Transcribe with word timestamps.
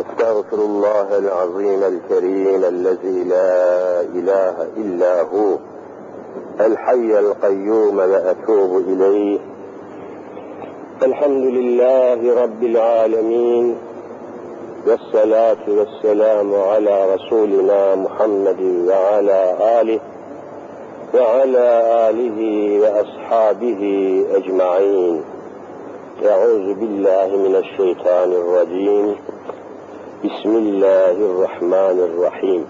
استغفر 0.00 0.56
الله 0.56 1.18
العظيم 1.18 1.82
الكريم 1.82 2.64
الذي 2.64 3.24
لا 3.24 4.00
إله 4.00 4.66
إلا 4.76 5.22
هو 5.22 5.58
الحي 6.60 7.18
القيوم 7.18 7.98
وأتوب 7.98 8.78
إليه. 8.88 9.38
الحمد 11.02 11.44
لله 11.44 12.42
رب 12.42 12.62
العالمين 12.62 13.76
والصلاة 14.86 15.64
والسلام 15.68 16.54
على 16.54 17.14
رسولنا 17.14 17.94
محمد 17.94 18.60
وعلى 18.88 19.40
آله 19.80 20.00
وعلى 21.14 21.68
آله 22.10 22.38
وأصحابه 22.82 23.82
أجمعين. 24.34 25.22
أعوذ 26.26 26.74
بالله 26.74 27.36
من 27.36 27.56
الشيطان 27.56 28.32
الرجيم. 28.32 29.16
بسم 30.24 30.56
الله 30.56 31.10
الرحمن 31.10 31.98
الرحيم. 32.00 32.66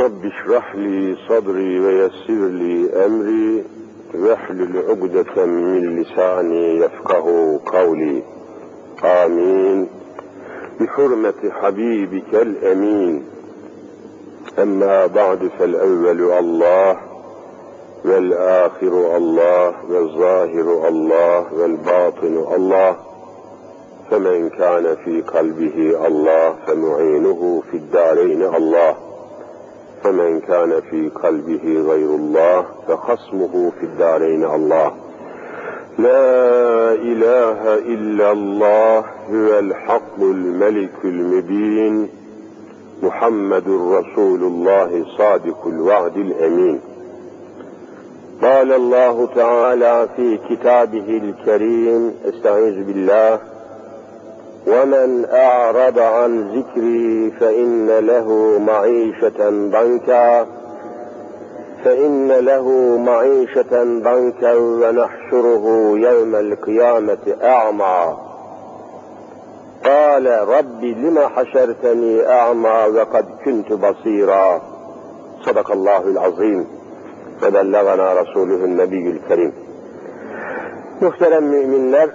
رب 0.00 0.24
اشرح 0.24 0.76
لي 0.76 1.16
صدري 1.28 1.80
ويسر 1.80 2.46
لي 2.46 3.06
أمري. 3.06 3.64
واحلل 4.14 4.76
عقدة 4.88 5.46
من 5.46 6.02
لساني 6.02 6.76
يفقه 6.78 7.60
قولي. 7.66 8.22
آمين. 9.04 9.88
بحرمة 10.80 11.50
حبيبك 11.50 12.34
الأمين. 12.34 13.24
أما 14.58 15.06
بعد 15.06 15.50
فالأول 15.58 16.32
الله 16.32 16.96
والآخر 18.04 19.16
الله 19.16 19.74
والظاهر 19.90 20.88
الله 20.88 21.54
والباطن 21.54 22.44
الله. 22.54 23.13
فمن 24.10 24.48
كان 24.48 24.96
في 25.04 25.22
قلبه 25.22 26.06
الله 26.06 26.54
فمعينه 26.66 27.62
في 27.70 27.76
الدارين 27.76 28.42
الله. 28.42 28.94
فمن 30.02 30.40
كان 30.40 30.80
في 30.90 31.08
قلبه 31.08 31.84
غير 31.90 32.10
الله 32.14 32.66
فخصمه 32.88 33.72
في 33.80 33.86
الدارين 33.86 34.44
الله. 34.44 34.92
لا 35.98 36.92
إله 36.92 37.74
إلا 37.74 38.32
الله 38.32 38.98
هو 39.30 39.58
الحق 39.58 40.20
الملك 40.20 41.04
المبين 41.04 42.08
محمد 43.02 43.68
رسول 43.68 44.42
الله 44.42 45.04
صادق 45.18 45.66
الوعد 45.66 46.16
الأمين. 46.16 46.80
قال 48.42 48.72
الله 48.72 49.26
تعالى 49.26 50.08
في 50.16 50.38
كتابه 50.48 51.20
الكريم 51.22 52.14
استعيذ 52.24 52.84
بالله 52.84 53.53
ومن 54.66 55.26
أعرض 55.30 55.98
عن 55.98 56.48
ذكري 56.48 57.30
فإن 57.40 57.86
له 57.86 58.58
معيشة 58.58 59.50
ضنكا 59.50 60.46
فإن 61.84 62.32
له 62.32 62.96
معيشة 62.98 63.82
ضنكا 63.82 64.54
ونحشره 64.54 65.64
يوم 65.96 66.34
القيامة 66.34 67.36
أعمى. 67.42 68.16
قال 69.84 70.48
رب 70.48 70.84
لم 70.84 71.18
حشرتني 71.18 72.28
أعمى 72.30 72.98
وقد 72.98 73.26
كنت 73.44 73.72
بصيرا. 73.72 74.62
صدق 75.46 75.70
الله 75.72 76.08
العظيم. 76.08 76.66
وبلغنا 77.42 78.12
رسوله 78.12 78.64
النبي 78.64 79.10
الكريم. 79.10 79.52
Muhterem 81.00 81.44
müminler, 81.44 82.08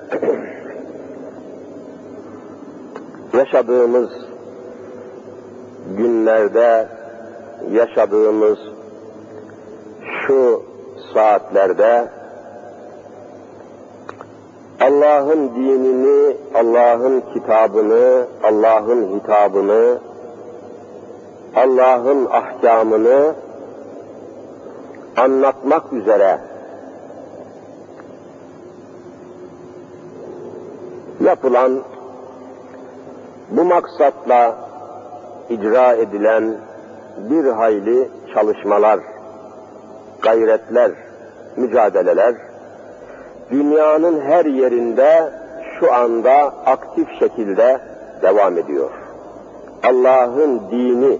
yaşadığımız 3.39 4.09
günlerde, 5.97 6.87
yaşadığımız 7.71 8.59
şu 10.27 10.63
saatlerde 11.13 12.07
Allah'ın 14.81 15.55
dinini, 15.55 16.37
Allah'ın 16.55 17.23
kitabını, 17.33 18.25
Allah'ın 18.43 19.19
hitabını, 19.19 19.99
Allah'ın 21.55 22.25
ahkamını 22.25 23.35
anlatmak 25.17 25.93
üzere 25.93 26.39
yapılan 31.21 31.83
bu 33.51 33.63
maksatla 33.63 34.55
icra 35.49 35.93
edilen 35.93 36.55
bir 37.29 37.45
hayli 37.45 38.09
çalışmalar, 38.33 38.99
gayretler, 40.21 40.91
mücadeleler 41.57 42.35
dünyanın 43.51 44.21
her 44.21 44.45
yerinde 44.45 45.31
şu 45.79 45.93
anda 45.93 46.53
aktif 46.65 47.07
şekilde 47.19 47.79
devam 48.21 48.57
ediyor. 48.57 48.89
Allah'ın 49.83 50.61
dini, 50.71 51.19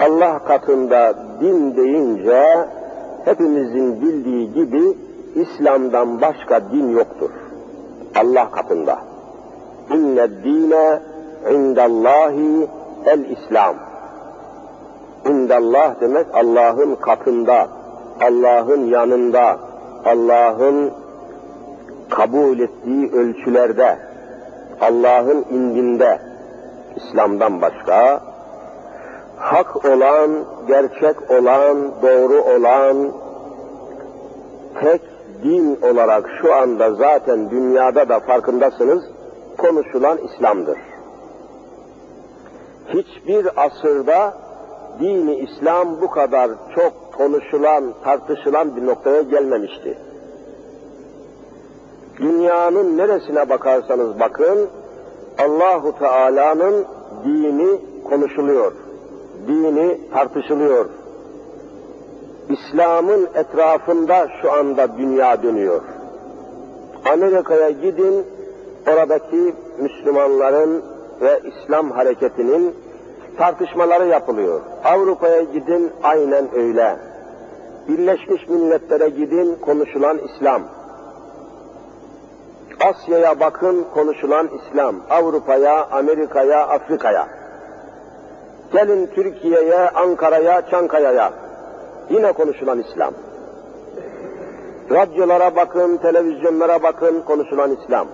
Allah 0.00 0.38
katında 0.38 1.14
din 1.40 1.76
deyince 1.76 2.68
hepimizin 3.24 4.00
bildiği 4.00 4.52
gibi 4.52 4.96
İslam'dan 5.34 6.20
başka 6.20 6.60
din 6.72 6.88
yoktur. 6.88 7.30
Allah 8.16 8.50
katında. 8.50 8.98
İnne 9.90 10.44
dine 10.44 11.00
indallahi 11.50 12.68
el 13.06 13.24
İslam. 13.30 13.74
İndallah 15.28 16.00
demek 16.00 16.26
Allah'ın 16.34 16.94
katında, 16.94 17.68
Allah'ın 18.20 18.86
yanında, 18.86 19.58
Allah'ın 20.04 20.92
kabul 22.10 22.58
ettiği 22.60 23.12
ölçülerde, 23.12 23.98
Allah'ın 24.80 25.44
indinde, 25.50 26.18
İslam'dan 26.96 27.62
başka, 27.62 28.20
hak 29.36 29.84
olan, 29.84 30.30
gerçek 30.66 31.30
olan, 31.30 31.92
doğru 32.02 32.42
olan, 32.42 33.12
tek 34.80 35.00
din 35.42 35.78
olarak 35.82 36.30
şu 36.42 36.54
anda 36.54 36.94
zaten 36.94 37.50
dünyada 37.50 38.08
da 38.08 38.20
farkındasınız, 38.20 39.04
konuşulan 39.58 40.18
İslam'dır. 40.18 40.78
Hiçbir 42.88 43.64
asırda 43.66 44.34
dini 45.00 45.34
İslam 45.34 46.00
bu 46.00 46.10
kadar 46.10 46.50
çok 46.74 47.12
konuşulan, 47.12 47.94
tartışılan 48.04 48.76
bir 48.76 48.86
noktaya 48.86 49.22
gelmemişti. 49.22 49.98
Dünyanın 52.18 52.98
neresine 52.98 53.48
bakarsanız 53.48 54.20
bakın, 54.20 54.68
Allahu 55.38 55.98
Teala'nın 55.98 56.84
dini 57.24 57.80
konuşuluyor. 58.04 58.72
Dini 59.48 60.00
tartışılıyor. 60.10 60.86
İslam'ın 62.48 63.28
etrafında 63.34 64.28
şu 64.42 64.52
anda 64.52 64.98
dünya 64.98 65.42
dönüyor. 65.42 65.82
Amerika'ya 67.12 67.70
gidin, 67.70 68.26
oradaki 68.92 69.54
Müslümanların 69.78 70.93
ve 71.20 71.40
İslam 71.44 71.90
hareketinin 71.90 72.74
tartışmaları 73.38 74.06
yapılıyor. 74.06 74.60
Avrupa'ya 74.84 75.42
gidin 75.42 75.92
aynen 76.02 76.54
öyle. 76.54 76.96
Birleşmiş 77.88 78.48
Milletler'e 78.48 79.08
gidin 79.08 79.54
konuşulan 79.54 80.18
İslam. 80.18 80.62
Asya'ya 82.80 83.40
bakın 83.40 83.86
konuşulan 83.94 84.48
İslam. 84.48 84.96
Avrupa'ya, 85.10 85.86
Amerika'ya, 85.90 86.66
Afrika'ya. 86.66 87.28
Gelin 88.72 89.06
Türkiye'ye, 89.14 89.90
Ankara'ya, 89.90 90.62
Çankaya'ya. 90.70 91.32
Yine 92.10 92.32
konuşulan 92.32 92.78
İslam. 92.78 93.14
Radyolara 94.90 95.56
bakın, 95.56 95.96
televizyonlara 95.96 96.82
bakın 96.82 97.22
konuşulan 97.22 97.70
İslam. 97.70 98.08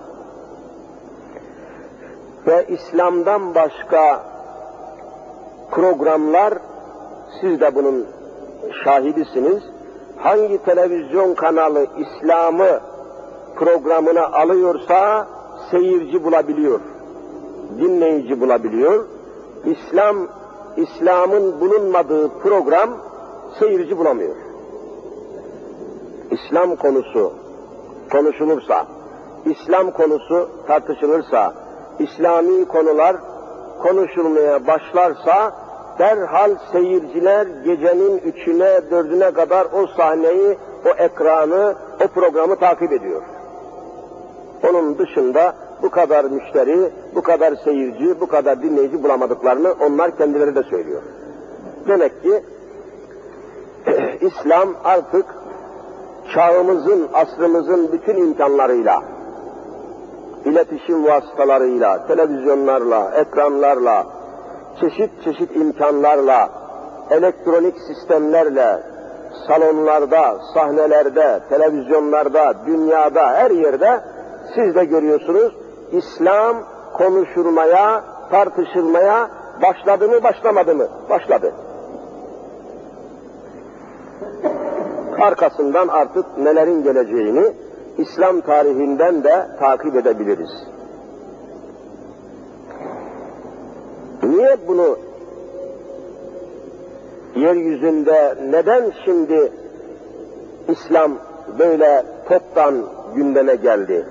Ve 2.47 2.65
İslam'dan 2.67 3.55
başka 3.55 4.23
programlar, 5.71 6.53
siz 7.41 7.61
de 7.61 7.75
bunun 7.75 8.07
şahidisiniz. 8.83 9.63
Hangi 10.17 10.63
televizyon 10.63 11.33
kanalı 11.33 11.87
İslam'ı 11.97 12.79
programına 13.55 14.25
alıyorsa 14.25 15.27
seyirci 15.71 16.23
bulabiliyor, 16.23 16.79
dinleyici 17.79 18.41
bulabiliyor. 18.41 19.05
İslam, 19.65 20.17
İslam'ın 20.77 21.61
bulunmadığı 21.61 22.29
program 22.39 22.89
seyirci 23.59 23.97
bulamıyor. 23.97 24.35
İslam 26.31 26.75
konusu 26.75 27.33
konuşulursa, 28.11 28.85
İslam 29.45 29.91
konusu 29.91 30.49
tartışılırsa, 30.67 31.53
İslami 32.01 32.65
konular 32.65 33.15
konuşulmaya 33.83 34.67
başlarsa 34.67 35.51
derhal 35.99 36.55
seyirciler 36.71 37.47
gecenin 37.65 38.17
üçüne, 38.17 38.81
dördüne 38.91 39.31
kadar 39.31 39.67
o 39.73 39.87
sahneyi, 39.97 40.57
o 40.85 40.89
ekranı, 41.03 41.75
o 42.05 42.07
programı 42.07 42.55
takip 42.55 42.93
ediyor. 42.93 43.21
Onun 44.69 44.97
dışında 44.97 45.55
bu 45.81 45.89
kadar 45.89 46.25
müşteri, 46.25 46.91
bu 47.15 47.21
kadar 47.21 47.53
seyirci, 47.63 48.21
bu 48.21 48.27
kadar 48.27 48.61
dinleyici 48.61 49.03
bulamadıklarını 49.03 49.73
onlar 49.87 50.17
kendileri 50.17 50.55
de 50.55 50.63
söylüyor. 50.63 51.01
Demek 51.87 52.23
ki 52.23 52.43
İslam 54.21 54.69
artık 54.83 55.25
çağımızın, 56.33 57.09
asrımızın 57.13 57.91
bütün 57.91 58.15
imkanlarıyla, 58.15 59.03
iletişim 60.45 61.05
vasıtalarıyla, 61.05 62.07
televizyonlarla, 62.07 63.11
ekranlarla, 63.15 64.05
çeşit 64.81 65.23
çeşit 65.23 65.55
imkanlarla, 65.55 66.49
elektronik 67.09 67.75
sistemlerle, 67.87 68.83
salonlarda, 69.47 70.37
sahnelerde, 70.53 71.39
televizyonlarda, 71.49 72.53
dünyada, 72.65 73.33
her 73.33 73.51
yerde 73.51 74.01
siz 74.55 74.75
de 74.75 74.85
görüyorsunuz, 74.85 75.53
İslam 75.91 76.57
konuşulmaya, 76.93 78.03
tartışılmaya 78.31 79.29
başladı 79.61 80.09
mı, 80.09 80.23
başlamadı 80.23 80.75
mı? 80.75 80.87
Başladı. 81.09 81.53
Arkasından 85.21 85.87
artık 85.87 86.37
nelerin 86.37 86.83
geleceğini 86.83 87.53
İslam 88.01 88.41
tarihinden 88.41 89.23
de 89.23 89.47
takip 89.59 89.95
edebiliriz. 89.95 90.49
Niye 94.23 94.57
bunu 94.67 94.97
yeryüzünde 97.35 98.35
neden 98.49 98.91
şimdi 99.05 99.51
İslam 100.67 101.11
böyle 101.59 102.05
toptan 102.29 102.75
gündeme 103.15 103.55
geldi? 103.55 104.05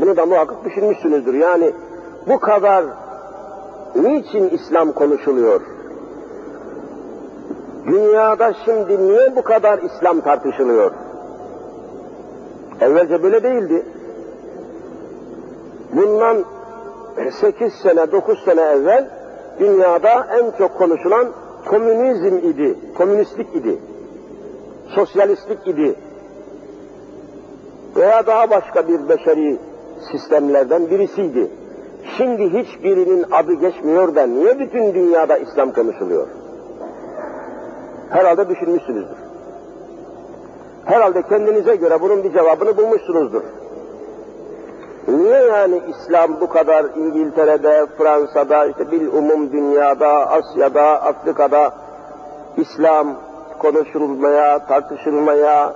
Bunu 0.00 0.16
da 0.16 0.26
muhakkak 0.26 0.64
düşünmüşsünüzdür. 0.64 1.34
Yani 1.34 1.72
bu 2.28 2.40
kadar 2.40 2.84
niçin 3.96 4.48
İslam 4.48 4.92
konuşuluyor? 4.92 5.60
Dünyada 7.86 8.52
şimdi 8.64 9.06
niye 9.06 9.36
bu 9.36 9.42
kadar 9.42 9.78
İslam 9.78 10.20
tartışılıyor? 10.20 10.92
Evvelce 12.80 13.22
böyle 13.22 13.42
değildi. 13.42 13.82
Bundan 15.92 16.44
8 17.40 17.72
sene, 17.72 18.12
9 18.12 18.44
sene 18.44 18.60
evvel 18.60 19.08
dünyada 19.60 20.26
en 20.40 20.58
çok 20.58 20.78
konuşulan 20.78 21.28
komünizm 21.68 22.36
idi, 22.36 22.78
komünistlik 22.98 23.56
idi, 23.56 23.78
sosyalistlik 24.88 25.66
idi 25.66 25.94
veya 27.96 28.26
daha 28.26 28.50
başka 28.50 28.88
bir 28.88 29.08
beşeri 29.08 29.58
sistemlerden 30.12 30.90
birisiydi. 30.90 31.50
Şimdi 32.16 32.52
hiçbirinin 32.52 33.24
adı 33.32 33.52
geçmiyor 33.52 34.14
da 34.14 34.26
niye 34.26 34.58
bütün 34.58 34.94
dünyada 34.94 35.36
İslam 35.36 35.72
konuşuluyor? 35.72 36.28
Herhalde 38.10 38.48
düşünmüşsünüzdür. 38.48 39.21
Herhalde 40.84 41.22
kendinize 41.22 41.76
göre 41.76 42.00
bunun 42.00 42.24
bir 42.24 42.32
cevabını 42.32 42.76
bulmuşsunuzdur. 42.76 43.42
Niye 45.08 45.42
yani 45.42 45.82
İslam 45.88 46.40
bu 46.40 46.48
kadar 46.48 46.86
İngiltere'de, 46.96 47.86
Fransa'da, 47.98 48.66
işte 48.66 48.90
bir 48.90 49.06
umum 49.06 49.52
dünyada, 49.52 50.08
Asya'da, 50.08 50.82
Afrika'da 50.82 51.74
İslam 52.56 53.16
konuşulmaya, 53.58 54.66
tartışılmaya, 54.66 55.74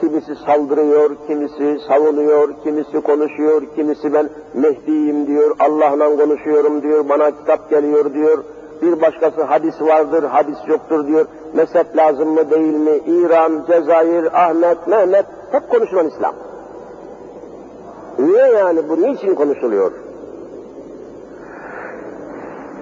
kimisi 0.00 0.36
saldırıyor, 0.36 1.10
kimisi 1.26 1.78
savunuyor, 1.88 2.48
kimisi 2.64 3.00
konuşuyor, 3.00 3.62
kimisi 3.76 4.14
ben 4.14 4.28
Mehdi'yim 4.54 5.26
diyor, 5.26 5.56
Allah'la 5.60 6.16
konuşuyorum 6.16 6.82
diyor, 6.82 7.08
bana 7.08 7.30
kitap 7.30 7.70
geliyor 7.70 8.14
diyor, 8.14 8.38
bir 8.82 9.00
başkası 9.00 9.42
hadis 9.42 9.80
vardır, 9.80 10.24
hadis 10.24 10.58
yoktur 10.66 11.06
diyor, 11.06 11.26
mezhep 11.54 11.96
lazım 11.96 12.28
mı 12.28 12.50
değil 12.50 12.74
mi, 12.74 13.00
İran, 13.06 13.64
Cezayir, 13.66 14.46
Ahmet, 14.46 14.86
Mehmet, 14.86 15.26
hep 15.52 15.70
konuşulan 15.70 16.08
İslam. 16.08 16.34
Niye 18.18 18.46
yani 18.46 18.88
bu 18.88 19.02
niçin 19.02 19.34
konuşuluyor? 19.34 19.92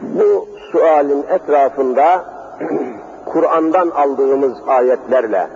Bu 0.03 0.47
sualin 0.73 1.25
etrafında 1.31 2.25
Kur'an'dan 3.27 3.89
aldığımız 3.91 4.53
ayetlerle 4.67 5.49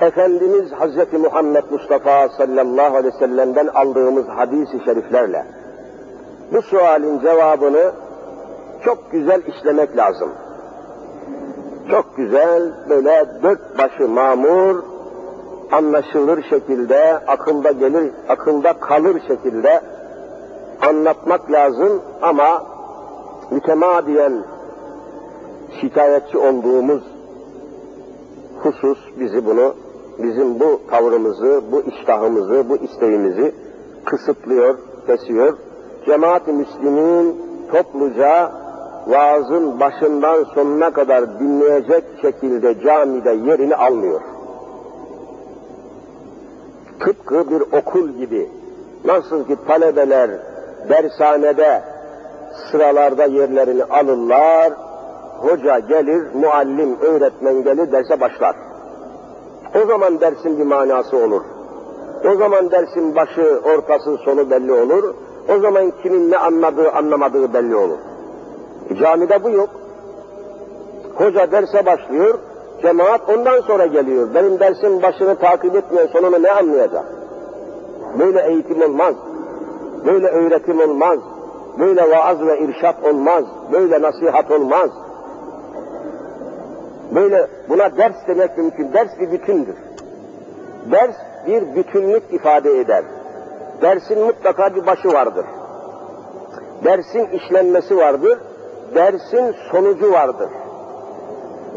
Efendimiz 0.00 0.72
Hazreti 0.72 1.18
Muhammed 1.18 1.64
Mustafa 1.70 2.28
sallallahu 2.28 2.96
aleyhi 2.96 3.14
ve 3.14 3.18
sellem'den 3.18 3.66
aldığımız 3.66 4.28
hadis-i 4.28 4.84
şeriflerle 4.84 5.44
bu 6.52 6.62
sualin 6.62 7.20
cevabını 7.20 7.92
çok 8.84 9.12
güzel 9.12 9.42
işlemek 9.42 9.96
lazım. 9.96 10.30
Çok 11.90 12.16
güzel 12.16 12.72
böyle 12.88 13.26
dört 13.42 13.78
başı 13.78 14.08
mamur, 14.08 14.82
anlaşılır 15.72 16.42
şekilde, 16.50 17.18
akılda 17.26 17.72
gelir, 17.72 18.12
akılda 18.28 18.72
kalır 18.72 19.22
şekilde 19.28 19.80
anlatmak 20.88 21.52
lazım 21.52 22.02
ama 22.22 22.66
mütemadiyen 23.50 24.44
şikayetçi 25.80 26.38
olduğumuz 26.38 27.02
husus 28.62 28.98
bizi 29.20 29.46
bunu, 29.46 29.74
bizim 30.18 30.60
bu 30.60 30.80
tavrımızı, 30.90 31.62
bu 31.72 31.82
iştahımızı, 31.82 32.68
bu 32.68 32.76
isteğimizi 32.76 33.54
kısıtlıyor, 34.04 34.78
kesiyor. 35.06 35.56
Cemaat-i 36.06 36.52
Müslümin 36.52 37.42
topluca 37.72 38.52
vaazın 39.06 39.80
başından 39.80 40.44
sonuna 40.54 40.90
kadar 40.90 41.40
dinleyecek 41.40 42.04
şekilde 42.22 42.80
camide 42.80 43.30
yerini 43.30 43.76
almıyor. 43.76 44.20
Tıpkı 47.00 47.50
bir 47.50 47.60
okul 47.78 48.08
gibi. 48.08 48.48
Nasıl 49.04 49.46
ki 49.46 49.56
talebeler 49.66 50.30
dershanede 50.88 51.82
sıralarda 52.70 53.24
yerlerini 53.24 53.84
alırlar, 53.84 54.72
hoca 55.38 55.78
gelir, 55.78 56.34
muallim, 56.34 56.96
öğretmen 57.00 57.62
gelir, 57.62 57.92
derse 57.92 58.20
başlar. 58.20 58.56
O 59.82 59.86
zaman 59.86 60.20
dersin 60.20 60.58
bir 60.58 60.64
manası 60.64 61.16
olur. 61.16 61.42
O 62.24 62.36
zaman 62.36 62.70
dersin 62.70 63.14
başı, 63.14 63.60
ortası, 63.64 64.16
sonu 64.16 64.50
belli 64.50 64.72
olur. 64.72 65.14
O 65.48 65.58
zaman 65.58 65.92
kimin 66.02 66.30
ne 66.30 66.36
anladığı, 66.38 66.90
anlamadığı 66.90 67.54
belli 67.54 67.76
olur. 67.76 67.98
Camide 68.98 69.44
bu 69.44 69.50
yok. 69.50 69.70
Hoca 71.14 71.52
derse 71.52 71.86
başlıyor, 71.86 72.38
cemaat 72.82 73.28
ondan 73.28 73.60
sonra 73.60 73.86
geliyor. 73.86 74.34
Benim 74.34 74.60
dersin 74.60 75.02
başını 75.02 75.36
takip 75.36 75.76
etmeyen 75.76 76.06
sonunu 76.06 76.42
ne 76.42 76.50
anlayacak? 76.50 77.04
Böyle 78.18 78.46
eğitim 78.48 78.82
olmaz. 78.82 79.14
Böyle 80.06 80.26
öğretim 80.26 80.80
olmaz. 80.80 81.18
Böyle 81.78 82.10
vaaz 82.10 82.46
ve 82.46 82.58
irşat 82.58 83.04
olmaz. 83.04 83.44
Böyle 83.72 84.02
nasihat 84.02 84.50
olmaz. 84.50 84.90
Böyle 87.14 87.46
buna 87.68 87.96
ders 87.96 88.16
demek 88.28 88.58
mümkün. 88.58 88.92
Ders 88.92 89.20
bir 89.20 89.32
bütündür. 89.32 89.76
Ders 90.90 91.14
bir 91.46 91.74
bütünlük 91.74 92.22
ifade 92.32 92.80
eder. 92.80 93.04
Dersin 93.82 94.24
mutlaka 94.24 94.74
bir 94.74 94.86
başı 94.86 95.08
vardır. 95.08 95.46
Dersin 96.84 97.26
işlenmesi 97.26 97.96
vardır. 97.96 98.38
Dersin 98.94 99.54
sonucu 99.70 100.12
vardır. 100.12 100.48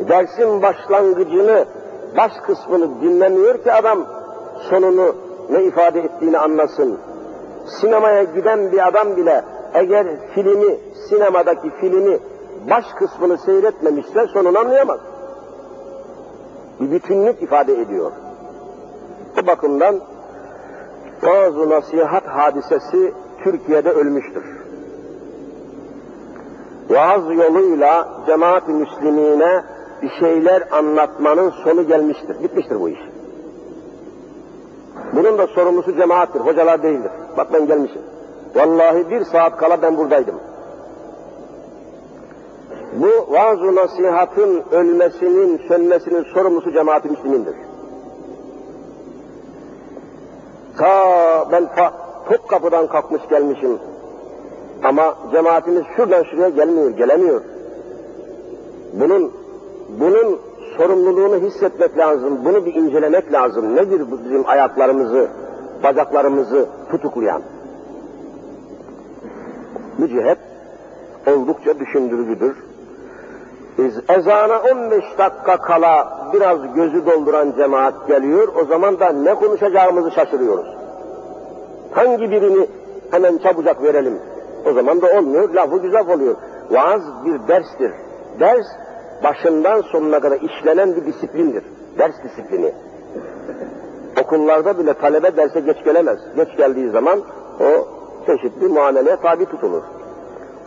Dersin 0.09 0.61
başlangıcını, 0.61 1.65
baş 2.17 2.31
kısmını 2.45 3.01
dinlemiyor 3.01 3.63
ki 3.63 3.73
adam 3.73 4.05
sonunu 4.69 5.15
ne 5.49 5.63
ifade 5.63 5.99
ettiğini 5.99 6.37
anlasın. 6.37 6.99
Sinemaya 7.65 8.23
giden 8.23 8.71
bir 8.71 8.87
adam 8.87 9.17
bile 9.17 9.43
eğer 9.73 10.07
filmi, 10.35 10.77
sinemadaki 11.09 11.69
filmi 11.69 12.19
baş 12.69 12.85
kısmını 12.99 13.37
seyretmemişse 13.37 14.27
sonunu 14.27 14.59
anlayamaz. 14.59 14.99
Bir 16.79 16.91
bütünlük 16.91 17.41
ifade 17.41 17.81
ediyor. 17.81 18.11
Bu 19.37 19.47
bakımdan 19.47 19.99
vaaz 21.23 21.57
nasihat 21.57 22.27
hadisesi 22.27 23.13
Türkiye'de 23.43 23.91
ölmüştür. 23.91 24.62
Vaaz 26.93 27.23
yoluyla 27.37 28.07
cemaat-i 28.27 28.71
müslimine 28.71 29.63
bir 30.01 30.09
şeyler 30.19 30.63
anlatmanın 30.71 31.49
sonu 31.63 31.87
gelmiştir. 31.87 32.43
Bitmiştir 32.43 32.79
bu 32.79 32.89
iş. 32.89 32.99
Bunun 35.13 35.37
da 35.37 35.47
sorumlusu 35.47 35.95
cemaattir, 35.95 36.39
hocalar 36.39 36.83
değildir. 36.83 37.11
Bak 37.37 37.47
ben 37.53 37.67
gelmişim. 37.67 38.01
Vallahi 38.55 39.09
bir 39.09 39.25
saat 39.25 39.57
kala 39.57 39.81
ben 39.81 39.97
buradaydım. 39.97 40.35
Bu 42.93 43.33
vaaz 43.33 43.61
nasihatın 43.61 44.63
ölmesinin, 44.71 45.61
sönmesinin 45.67 46.23
sorumlusu 46.33 46.71
cemaat-i 46.71 47.09
müslimindir. 47.09 47.55
Ta 50.77 51.51
ben 51.51 51.75
ta, 51.75 51.93
top 52.29 52.49
kapıdan 52.49 52.87
kalkmış 52.87 53.21
gelmişim. 53.29 53.79
Ama 54.83 55.15
cemaatimiz 55.31 55.83
şuradan 55.95 56.23
şuraya 56.23 56.49
gelmiyor, 56.49 56.89
gelemiyor. 56.89 57.41
Bunun 58.93 59.31
bunun 59.99 60.39
sorumluluğunu 60.77 61.35
hissetmek 61.35 61.97
lazım, 61.97 62.45
bunu 62.45 62.65
bir 62.65 62.73
incelemek 62.73 63.33
lazım. 63.33 63.75
Nedir 63.75 64.01
bizim 64.25 64.49
ayaklarımızı, 64.49 65.27
bacaklarımızı 65.83 66.65
tutuklayan? 66.91 67.41
Bu 69.99 70.07
cihet 70.07 70.37
oldukça 71.27 71.79
düşündürücüdür. 71.79 72.55
Biz 73.77 73.99
ezana 74.09 74.59
15 74.59 75.03
dakika 75.17 75.57
kala 75.57 76.17
biraz 76.33 76.73
gözü 76.75 77.05
dolduran 77.05 77.53
cemaat 77.57 78.07
geliyor, 78.07 78.47
o 78.61 78.65
zaman 78.65 78.99
da 78.99 79.09
ne 79.09 79.35
konuşacağımızı 79.35 80.11
şaşırıyoruz. 80.11 80.67
Hangi 81.91 82.31
birini 82.31 82.67
hemen 83.11 83.37
çabucak 83.37 83.83
verelim? 83.83 84.19
O 84.65 84.73
zaman 84.73 85.01
da 85.01 85.07
olmuyor, 85.17 85.53
lafı 85.53 85.77
güzel 85.77 86.07
oluyor. 86.09 86.35
Vaaz 86.71 87.01
bir 87.25 87.47
derstir. 87.47 87.91
Ders 88.39 88.65
başından 89.23 89.81
sonuna 89.81 90.19
kadar 90.19 90.39
işlenen 90.41 90.95
bir 90.95 91.05
disiplindir. 91.05 91.63
Ders 91.97 92.23
disiplini. 92.23 92.73
Okullarda 94.21 94.79
bile 94.79 94.93
talebe 94.93 95.37
derse 95.37 95.59
geç 95.59 95.83
gelemez. 95.85 96.19
Geç 96.35 96.57
geldiği 96.57 96.89
zaman 96.89 97.21
o 97.59 97.87
çeşitli 98.25 98.67
muameleye 98.67 99.15
tabi 99.15 99.45
tutulur. 99.45 99.83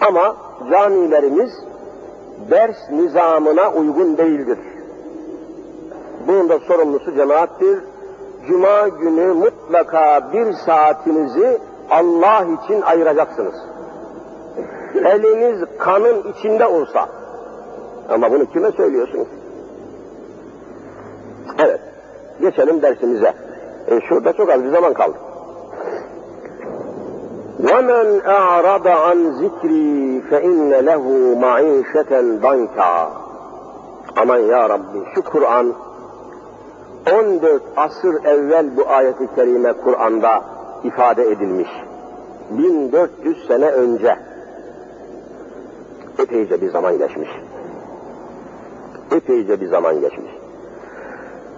Ama 0.01 0.37
camilerimiz 0.71 1.51
ders 2.51 2.91
nizamına 2.91 3.73
uygun 3.73 4.19
değildir. 4.19 4.59
Bunun 6.27 6.49
da 6.49 6.59
sorumlusu 6.59 7.15
cemaattir. 7.15 7.79
Cuma 8.49 8.89
günü 8.89 9.33
mutlaka 9.33 10.33
bir 10.33 10.53
saatinizi 10.53 11.59
Allah 11.91 12.47
için 12.65 12.83
ayıracaksınız 12.83 13.55
Eliniz 14.96 15.66
kanın 15.80 16.34
içinde 16.34 16.66
olsa. 16.66 17.10
Ama 18.10 18.32
bunu 18.32 18.46
kime 18.46 18.72
söylüyorsunuz? 18.72 19.28
Evet. 21.60 21.80
Geçelim 22.42 22.82
dersimize. 22.82 23.34
E, 23.88 24.02
şurada 24.02 24.34
çok 24.34 24.50
az 24.50 24.64
bir 24.64 24.70
zaman 24.70 24.94
kaldı. 24.94 25.18
وَمَنْ 27.70 28.22
أَعْرَضَ 28.22 28.88
عَنْ 29.06 29.18
ذِكْرِي 29.42 30.22
فَإِنَّ 30.30 30.72
لَهُ 30.90 31.06
مَعِيشَةً 31.46 32.12
ضَنْكًا 32.42 33.10
Aman 34.16 34.38
ya 34.38 34.70
Rabbi 34.70 35.00
şu 35.16 35.24
Kur'an 35.24 35.74
14 37.14 37.64
asır 37.78 38.26
evvel 38.26 38.78
bu 38.78 38.90
ayeti 38.90 39.36
kerime 39.36 39.74
Kur'an'da 39.74 40.42
ifade 40.84 41.24
edilmiş. 41.24 41.70
1400 42.50 43.48
sene 43.48 43.66
önce 43.66 44.18
epeyce 46.27 46.61
bir 46.61 46.71
zaman 46.71 46.99
geçmiş. 46.99 47.31
Epeyce 49.13 49.61
bir 49.61 49.67
zaman 49.67 50.01
geçmiş. 50.01 50.33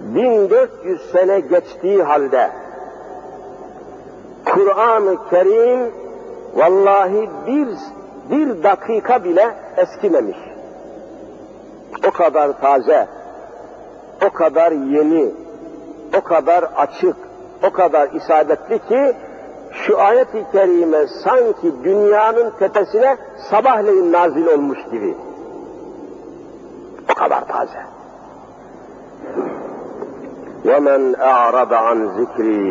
1400 0.01 1.11
sene 1.11 1.41
geçtiği 1.41 2.03
halde 2.03 2.51
Kur'an-ı 4.45 5.17
Kerim 5.31 5.93
vallahi 6.55 7.31
bir, 7.47 7.69
bir 8.31 8.63
dakika 8.63 9.25
bile 9.25 9.55
eskimemiş. 9.77 10.39
O 12.09 12.11
kadar 12.11 12.61
taze, 12.61 13.09
o 14.27 14.31
kadar 14.31 14.73
yeni, 14.73 15.35
o 16.19 16.21
kadar 16.21 16.63
açık, 16.77 17.17
o 17.63 17.71
kadar 17.71 18.13
isabetli 18.13 18.79
ki 18.79 19.17
şu 19.72 20.00
ayet-i 20.00 20.46
kerime 20.52 21.08
sanki 21.08 21.84
dünyanın 21.84 22.52
tepesine 22.60 23.18
sabahleyin 23.50 24.12
nazil 24.12 24.48
olmuş 24.48 24.80
gibi. 24.92 25.18
O 27.12 27.14
kadar 27.14 27.48
taze. 27.48 27.84
وَمَنْ 30.66 31.16
اَعْرَضَ 31.16 31.72
عَنْ 31.88 32.00
ذِكْرِي 32.18 32.66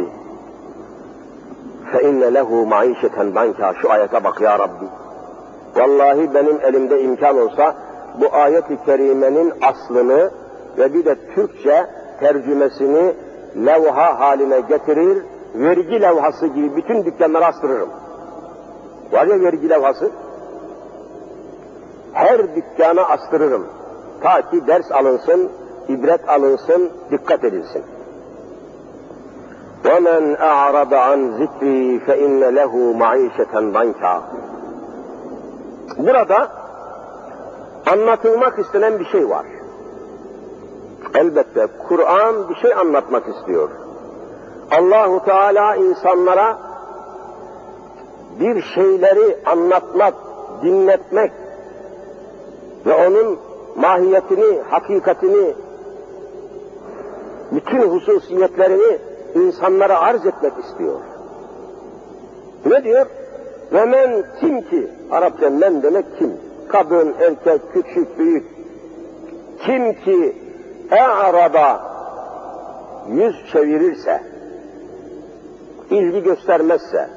فَاِنَّ 1.92 2.20
لَهُ 2.36 2.50
مَعِيشَةً 2.72 3.34
banka 3.34 3.74
Şu 3.82 3.90
ayete 3.90 4.24
bak 4.24 4.40
ya 4.40 4.58
Rabbi. 4.58 4.84
Vallahi 5.76 6.34
benim 6.34 6.60
elimde 6.60 7.02
imkan 7.02 7.38
olsa 7.38 7.74
bu 8.20 8.34
ayet-i 8.34 8.84
kerimenin 8.84 9.52
aslını 9.62 10.30
ve 10.78 10.94
bir 10.94 11.04
de 11.04 11.16
Türkçe 11.34 11.86
tercümesini 12.20 13.14
levha 13.66 14.20
haline 14.20 14.60
getirir, 14.60 15.22
vergi 15.56 16.00
levhası 16.02 16.46
gibi 16.46 16.76
bütün 16.76 17.04
dükkanlara 17.04 17.46
astırırım. 17.46 17.88
Var 19.12 19.26
ya 19.26 19.40
vergi 19.40 19.70
levhası, 19.70 20.10
her 22.12 22.56
dükkana 22.56 23.02
astırırım. 23.02 23.66
Ta 24.22 24.50
ki 24.50 24.66
ders 24.66 24.92
alınsın, 24.92 25.50
ibret 25.88 26.28
alınsın, 26.28 26.90
dikkat 27.10 27.44
edilsin. 27.44 27.82
وَمَنْ 29.84 30.24
اَعْرَضَ 30.36 30.92
عَنْ 31.06 31.20
ذِكْرِي 31.40 32.00
فَاِنَّ 32.06 32.42
لَهُ 32.58 32.72
مَعِيشَةً 33.02 33.54
ضَنْكًا 33.76 34.20
Burada 35.98 36.48
anlatılmak 37.92 38.58
istenen 38.58 38.98
bir 38.98 39.04
şey 39.04 39.28
var. 39.28 39.46
Elbette 41.14 41.66
Kur'an 41.88 42.48
bir 42.48 42.54
şey 42.54 42.74
anlatmak 42.74 43.28
istiyor. 43.28 43.70
Allahu 44.71 45.25
Teala 45.25 45.75
insanlara 45.75 46.57
bir 48.39 48.61
şeyleri 48.61 49.37
anlatmak, 49.45 50.13
dinletmek 50.63 51.31
ve 52.85 53.07
onun 53.07 53.39
mahiyetini, 53.75 54.61
hakikatini, 54.69 55.53
bütün 57.51 57.81
hususiyetlerini 57.81 58.97
insanlara 59.35 59.99
arz 59.99 60.25
etmek 60.25 60.53
istiyor. 60.65 60.99
Ne 62.65 62.83
diyor? 62.83 63.05
Ve 63.73 63.85
men 63.85 64.23
kim 64.39 64.61
ki? 64.61 64.87
Arapça 65.11 65.49
men 65.49 65.83
demek 65.83 66.05
kim? 66.19 66.33
Kadın, 66.67 67.15
erkek, 67.19 67.61
küçük, 67.73 68.19
büyük. 68.19 68.45
Kim 69.65 69.93
ki 69.93 70.35
e'rada 70.91 71.81
yüz 73.09 73.35
çevirirse, 73.51 74.23
ilgi 75.89 76.23
göstermezse, 76.23 77.09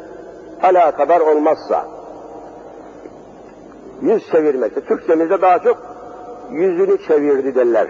alakadar 0.62 1.20
olmazsa, 1.20 1.86
yüz 4.02 4.26
çevirmekte. 4.30 4.80
Türkçemizde 4.80 5.42
daha 5.42 5.58
çok 5.58 5.76
yüzünü 6.50 6.98
çevirdi 7.08 7.54
derler. 7.54 7.88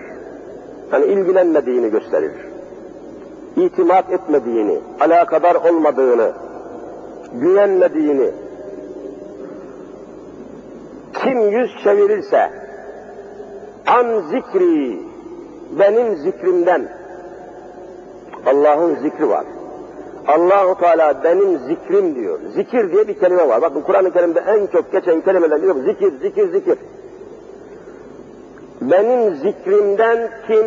Yani 0.92 1.04
ilgilenmediğini 1.04 1.90
gösterir. 1.90 2.32
İtimat 3.56 4.12
etmediğini, 4.12 4.80
alakadar 5.00 5.54
olmadığını, 5.54 6.32
güvenmediğini, 7.32 8.30
kim 11.22 11.40
yüz 11.40 11.70
çevirirse, 11.84 12.50
an 13.86 14.20
zikri, 14.20 15.02
benim 15.78 16.16
zikrimden, 16.16 16.88
Allah'ın 18.46 18.94
zikri 18.94 19.28
var. 19.28 19.44
Allahu 20.34 20.80
Teala 20.80 21.24
benim 21.24 21.58
zikrim 21.58 22.14
diyor. 22.14 22.38
Zikir 22.54 22.92
diye 22.92 23.08
bir 23.08 23.18
kelime 23.18 23.48
var. 23.48 23.62
Bakın 23.62 23.80
Kur'an-ı 23.80 24.12
Kerim'de 24.12 24.40
en 24.40 24.66
çok 24.66 24.92
geçen 24.92 25.20
kelimeler 25.20 25.62
diyor. 25.62 25.74
Zikir, 25.74 26.12
zikir, 26.20 26.52
zikir. 26.52 26.78
Benim 28.80 29.34
zikrimden 29.36 30.30
kim 30.46 30.66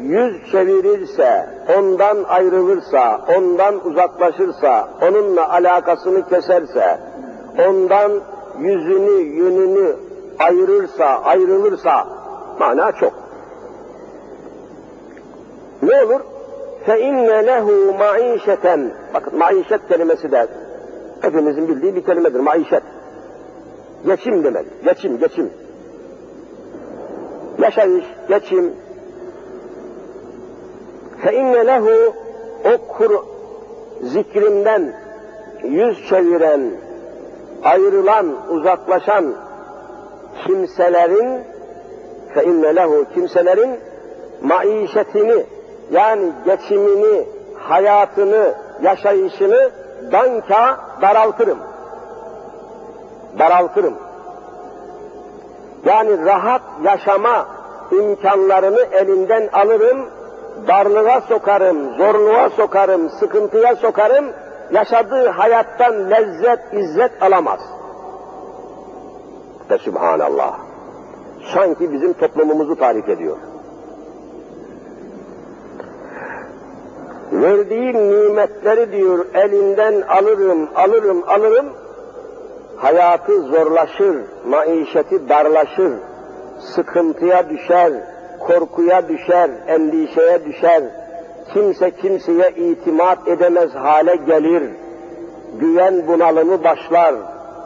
yüz 0.00 0.50
çevirirse, 0.52 1.48
ondan 1.78 2.24
ayrılırsa, 2.24 3.20
ondan 3.36 3.86
uzaklaşırsa, 3.86 4.88
onunla 5.02 5.50
alakasını 5.50 6.28
keserse, 6.28 7.00
ondan 7.68 8.12
yüzünü, 8.58 9.20
yönünü 9.20 9.96
ayırırsa, 10.38 11.04
ayrılırsa, 11.04 12.06
mana 12.58 12.92
çok. 12.92 13.12
Ne 15.82 16.04
olur? 16.04 16.20
fe 16.86 17.00
inne 17.00 17.46
lehu 17.46 17.94
maişeten. 17.98 18.90
Bakın 19.14 19.38
maişet 19.38 19.88
kelimesi 19.88 20.32
de 20.32 20.46
hepimizin 21.20 21.68
bildiği 21.68 21.94
bir 21.94 22.04
kelimedir. 22.04 22.40
Maişet. 22.40 22.82
Geçim 24.06 24.44
demek. 24.44 24.66
Geçim, 24.84 25.18
geçim. 25.18 25.50
Yaşayış, 27.58 28.04
geçim. 28.28 28.72
Fe 31.22 31.32
inne 31.32 31.66
lehu 31.66 32.14
o 32.64 32.92
kur 32.92 33.24
zikrimden 34.02 34.92
yüz 35.62 36.08
çeviren, 36.08 36.70
ayrılan, 37.64 38.50
uzaklaşan 38.50 39.34
kimselerin 40.46 41.40
fe 42.34 42.44
inne 42.44 42.76
lehu 42.76 43.04
kimselerin 43.14 43.70
maişetini 44.42 45.44
yani 45.90 46.32
geçimini, 46.44 47.24
hayatını, 47.58 48.54
yaşayışını 48.82 49.70
danka 50.12 50.80
daraltırım. 51.02 51.58
Daraltırım. 53.38 53.94
Yani 55.84 56.24
rahat 56.24 56.62
yaşama 56.82 57.46
imkanlarını 57.92 58.80
elinden 58.80 59.48
alırım, 59.52 60.06
darlığa 60.68 61.20
sokarım, 61.20 61.96
zorluğa 61.96 62.50
sokarım, 62.50 63.10
sıkıntıya 63.10 63.76
sokarım, 63.76 64.24
yaşadığı 64.72 65.28
hayattan 65.28 66.10
lezzet, 66.10 66.60
izzet 66.72 67.22
alamaz. 67.22 67.60
Ve 69.70 69.78
Subhanallah. 69.78 70.58
Sanki 71.54 71.92
bizim 71.92 72.12
toplumumuzu 72.12 72.76
tarif 72.76 73.08
ediyor. 73.08 73.36
Verdiğim 77.44 78.10
nimetleri 78.10 78.92
diyor 78.92 79.26
elinden 79.34 80.00
alırım, 80.00 80.68
alırım, 80.74 81.24
alırım. 81.26 81.66
Hayatı 82.76 83.42
zorlaşır, 83.42 84.16
maişeti 84.46 85.28
darlaşır, 85.28 85.92
sıkıntıya 86.60 87.50
düşer, 87.50 87.92
korkuya 88.40 89.08
düşer, 89.08 89.50
endişeye 89.66 90.44
düşer. 90.44 90.82
Kimse 91.52 91.90
kimseye 91.90 92.50
itimat 92.50 93.28
edemez 93.28 93.74
hale 93.74 94.16
gelir. 94.16 94.62
Güven 95.60 96.06
bunalımı 96.06 96.64
başlar. 96.64 97.14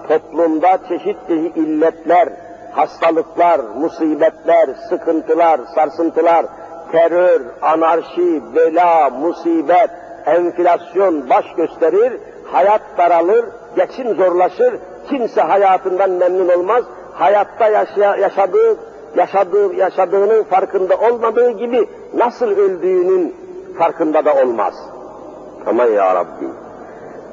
Toplumda 0.09 0.79
çeşitli 0.89 1.53
illetler, 1.57 2.29
hastalıklar, 2.73 3.61
musibetler, 3.81 4.69
sıkıntılar, 4.89 5.61
sarsıntılar, 5.75 6.47
terör, 6.93 7.41
anarşi, 7.63 8.43
bela, 8.57 9.11
musibet, 9.11 9.91
enflasyon 10.27 11.31
baş 11.31 11.45
gösterir, 11.57 12.13
hayat 12.53 12.81
daralır, 12.99 13.45
geçim 13.77 14.15
zorlaşır, 14.15 14.75
kimse 15.09 15.41
hayatından 15.41 16.11
memnun 16.11 16.49
olmaz, 16.49 16.85
hayatta 17.13 17.69
yaşa, 17.69 18.17
yaşadığı, 18.17 18.77
yaşadığı, 19.17 19.75
yaşadığının 19.75 20.43
farkında 20.43 20.97
olmadığı 20.97 21.51
gibi 21.51 21.89
nasıl 22.15 22.47
öldüğünün 22.47 23.37
farkında 23.79 24.25
da 24.25 24.35
olmaz. 24.35 24.75
Aman 25.67 25.87
ya 25.87 26.15
Rabbi. 26.15 26.49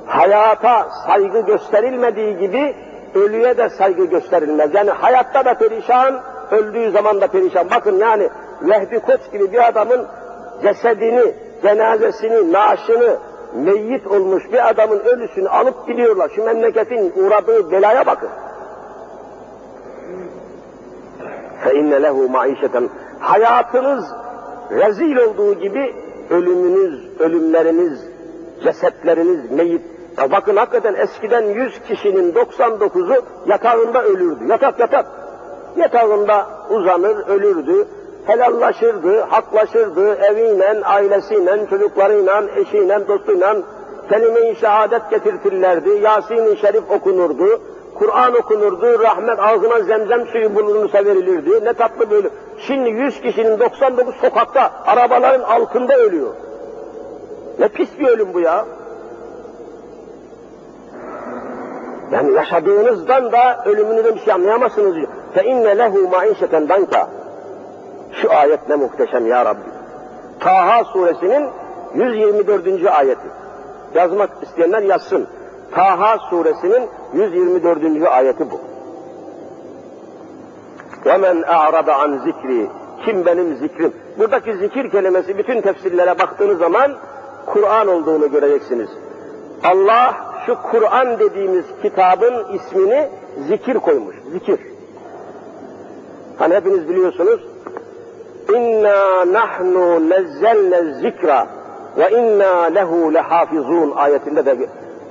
Hayata 0.06 0.88
saygı 1.08 1.40
gösterilmediği 1.40 2.38
gibi 2.38 2.76
ölüye 3.16 3.58
de 3.58 3.70
saygı 3.70 4.06
gösterilmez. 4.06 4.74
Yani 4.74 4.92
hayatta 4.92 5.46
da 5.46 5.54
perişan, 5.54 6.22
öldüğü 6.52 6.92
zaman 6.92 7.22
da 7.22 7.28
perişan. 7.28 7.70
Bakın 7.70 8.00
yani 8.00 8.30
Vehbi 8.65 9.01
Koç 9.01 9.21
gibi 9.33 9.53
bir 9.53 9.69
adamın 9.69 10.07
cesedini, 10.63 11.35
cenazesini, 11.63 12.53
naaşını, 12.53 13.17
meyyit 13.55 14.07
olmuş 14.07 14.53
bir 14.53 14.69
adamın 14.69 15.01
ölüsünü 15.01 15.49
alıp 15.49 15.87
gidiyorlar. 15.87 16.31
Şu 16.37 16.45
memleketin 16.45 17.13
uğradığı 17.17 17.71
belaya 17.71 18.07
bakın. 18.07 18.29
فَاِنَّ 21.65 22.07
لَهُ 22.07 22.33
مَعِيشَةً 22.33 22.89
Hayatınız 23.21 24.05
rezil 24.71 25.17
olduğu 25.17 25.55
gibi 25.55 25.95
ölümünüz, 26.31 27.21
ölümleriniz, 27.21 28.05
cesetleriniz, 28.65 29.51
meyyit. 29.51 29.83
Ya 30.19 30.31
bakın 30.31 30.57
hakikaten 30.57 30.95
eskiden 30.95 31.43
100 31.43 31.81
kişinin 31.89 32.33
99'u 32.33 33.25
yatağında 33.47 34.03
ölürdü. 34.03 34.45
Yatak 34.49 34.81
yatak. 34.81 35.07
Yatağında 35.77 36.47
uzanır, 36.71 37.29
ölürdü 37.29 37.89
helallaşırdı, 38.26 39.22
haklaşırdı, 39.22 40.16
eviyle, 40.16 40.82
ailesiyle, 40.86 41.68
çocuklarıyla, 41.70 42.44
eşiyle, 42.56 43.08
dostuyla 43.08 43.56
kelime-i 44.10 44.56
şehadet 44.56 45.10
getirtirlerdi, 45.10 45.90
Yasin-i 45.90 46.58
Şerif 46.58 46.92
okunurdu, 46.92 47.62
Kur'an 47.96 48.36
okunurdu, 48.36 49.00
rahmet 49.00 49.40
ağzına 49.40 49.80
zemzem 49.80 50.26
suyu 50.26 50.56
bulunursa 50.56 51.06
verilirdi. 51.06 51.66
Ne 51.66 51.74
tatlı 51.74 52.10
böyle. 52.10 52.30
Şimdi 52.68 52.90
100 52.90 53.22
kişinin 53.22 53.60
99 53.60 54.16
sokakta, 54.16 54.72
arabaların 54.86 55.44
altında 55.44 55.98
ölüyor. 55.98 56.34
Ne 57.60 57.68
pis 57.68 58.00
bir 58.00 58.08
ölüm 58.08 58.34
bu 58.34 58.40
ya. 58.40 58.66
Yani 62.12 62.34
yaşadığınızdan 62.34 63.32
da 63.32 63.64
ölümünü 63.66 64.04
de 64.04 64.16
bir 64.16 64.20
şey 64.20 64.34
anlayamazsınız. 64.34 64.96
Fe 65.34 65.44
inne 65.44 65.78
lehu 65.78 66.10
maişeten 66.10 66.70
danka. 66.70 67.08
Şu 68.23 68.33
ayet 68.33 68.69
ne 68.69 68.77
muhteşem 68.77 69.27
ya 69.27 69.45
Rabbi. 69.45 69.71
Taha 70.41 70.85
suresinin 70.85 71.49
124. 71.95 72.87
ayeti. 72.87 73.29
Yazmak 73.95 74.31
isteyenler 74.43 74.83
yazsın. 74.83 75.27
Taha 75.71 76.19
suresinin 76.19 76.89
124. 77.15 78.09
ayeti 78.09 78.51
bu. 78.51 78.61
وَمَنْ 81.05 81.45
اَعْرَضَ 81.45 81.91
عَنْ 81.91 82.25
zikri 82.25 82.67
Kim 83.05 83.27
benim 83.27 83.57
zikrim? 83.57 83.93
Buradaki 84.19 84.57
zikir 84.57 84.91
kelimesi 84.91 85.39
bütün 85.39 85.61
tefsirlere 85.61 86.19
baktığınız 86.19 86.59
zaman 86.59 86.93
Kur'an 87.47 87.89
olduğunu 87.89 88.31
göreceksiniz. 88.31 88.89
Allah 89.65 90.17
şu 90.47 90.57
Kur'an 90.63 91.19
dediğimiz 91.19 91.65
kitabın 91.83 92.55
ismini 92.55 93.09
zikir 93.49 93.75
koymuş. 93.75 94.17
Zikir. 94.33 94.61
Hani 96.39 96.55
hepiniz 96.55 96.89
biliyorsunuz 96.89 97.41
İnna 98.54 99.34
nahnu 99.34 100.10
nezzelne 100.10 100.94
zikra 100.94 101.48
ve 101.98 102.10
inna 102.10 102.64
lehu 102.64 103.14
lehafizun 103.14 103.92
ayetinde 103.92 104.46
de 104.46 104.58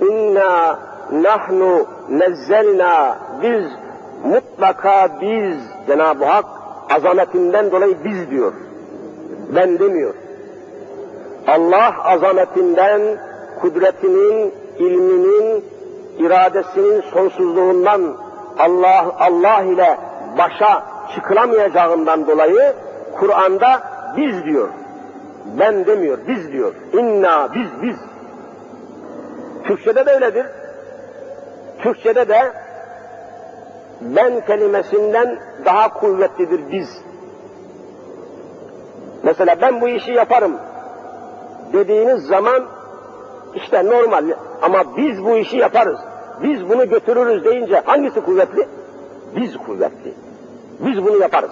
inna 0.01 0.79
nahnu 1.13 1.87
nezzelna 2.09 3.17
biz 3.43 3.65
mutlaka 4.25 5.09
biz 5.21 5.57
Cenab-ı 5.87 6.25
Hak 6.25 6.45
azametinden 6.97 7.71
dolayı 7.73 7.97
biz 8.05 8.31
diyor. 8.31 8.53
Ben 9.55 9.79
demiyor. 9.79 10.15
Allah 11.47 11.95
azametinden, 12.05 13.03
kudretinin, 13.61 14.55
ilminin, 14.79 15.65
iradesinin 16.19 17.01
sonsuzluğundan 17.01 18.17
Allah 18.59 19.07
Allah 19.19 19.63
ile 19.63 19.99
başa 20.39 20.83
çıkılamayacağından 21.15 22.27
dolayı 22.27 22.75
Kur'an'da 23.19 23.83
biz 24.17 24.45
diyor. 24.45 24.69
Ben 25.59 25.87
demiyor, 25.87 26.19
biz 26.29 26.53
diyor. 26.53 26.75
İnna, 26.93 27.55
biz, 27.55 27.83
biz. 27.83 27.97
Türkçede 29.65 30.07
de 30.07 30.11
öyledir. 30.11 30.47
Türkçede 31.79 32.29
de 32.29 32.53
ben 34.01 34.41
kelimesinden 34.47 35.39
daha 35.65 35.89
kuvvetlidir 35.89 36.73
biz. 36.73 37.03
Mesela 39.23 39.57
ben 39.61 39.81
bu 39.81 39.89
işi 39.89 40.13
yaparım 40.13 40.57
dediğiniz 41.73 42.27
zaman 42.27 42.65
işte 43.55 43.87
normal 43.87 44.25
ama 44.63 44.97
biz 44.97 45.25
bu 45.25 45.37
işi 45.37 45.57
yaparız. 45.57 45.99
Biz 46.43 46.69
bunu 46.69 46.89
götürürüz 46.89 47.45
deyince 47.45 47.83
hangisi 47.85 48.21
kuvvetli? 48.21 48.69
Biz 49.37 49.57
kuvvetli. 49.57 50.15
Biz 50.81 51.05
bunu 51.05 51.17
yaparız. 51.19 51.51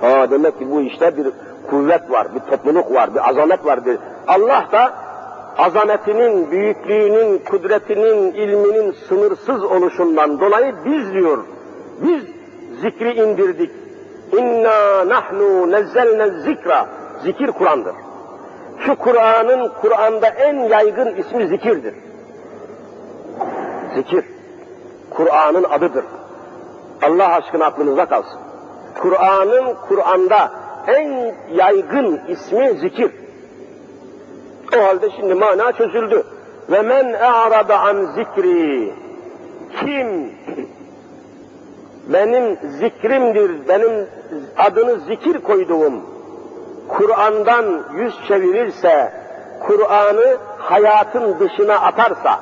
Ha 0.00 0.30
demek 0.30 0.58
ki 0.58 0.70
bu 0.70 0.80
işte 0.80 1.16
bir 1.16 1.26
kuvvet 1.70 2.10
var, 2.10 2.34
bir 2.34 2.40
topluluk 2.40 2.94
var, 2.94 3.14
bir 3.14 3.28
azamet 3.28 3.66
var. 3.66 3.86
Bir. 3.86 3.98
Allah 4.26 4.64
da 4.72 4.92
azametinin, 5.58 6.50
büyüklüğünün, 6.50 7.38
kudretinin, 7.38 8.32
ilminin 8.32 8.92
sınırsız 9.08 9.64
oluşundan 9.64 10.40
dolayı 10.40 10.74
biz 10.84 11.12
diyor, 11.12 11.38
biz 12.02 12.22
zikri 12.80 13.12
indirdik. 13.12 13.70
İnna 14.32 15.08
nahnu 15.08 15.70
nezzelne 15.70 16.30
zikra. 16.30 16.86
Zikir 17.22 17.52
Kur'an'dır. 17.52 17.94
Şu 18.78 18.96
Kur'an'ın 18.96 19.72
Kur'an'da 19.80 20.28
en 20.28 20.56
yaygın 20.56 21.16
ismi 21.16 21.48
zikirdir. 21.48 21.94
Zikir. 23.94 24.24
Kur'an'ın 25.10 25.64
adıdır. 25.64 26.04
Allah 27.02 27.28
aşkına 27.28 27.64
aklınıza 27.64 28.06
kalsın. 28.06 28.47
Kur'an'ın 28.98 29.74
Kur'an'da 29.88 30.50
en 30.86 31.34
yaygın 31.52 32.20
ismi 32.28 32.70
zikir. 32.78 33.10
O 34.76 34.84
halde 34.84 35.10
şimdi 35.16 35.34
mana 35.34 35.72
çözüldü. 35.72 36.22
Ve 36.70 36.82
men 36.82 37.12
e'rada 37.12 37.78
an 37.78 38.04
zikri. 38.04 38.92
Kim 39.80 40.32
benim 42.08 42.58
zikrimdir, 42.78 43.68
benim 43.68 44.06
adını 44.56 45.00
zikir 45.00 45.38
koyduğum 45.42 46.02
Kur'an'dan 46.88 47.82
yüz 47.94 48.14
çevirirse, 48.28 49.12
Kur'an'ı 49.60 50.36
hayatın 50.58 51.38
dışına 51.40 51.74
atarsa, 51.74 52.40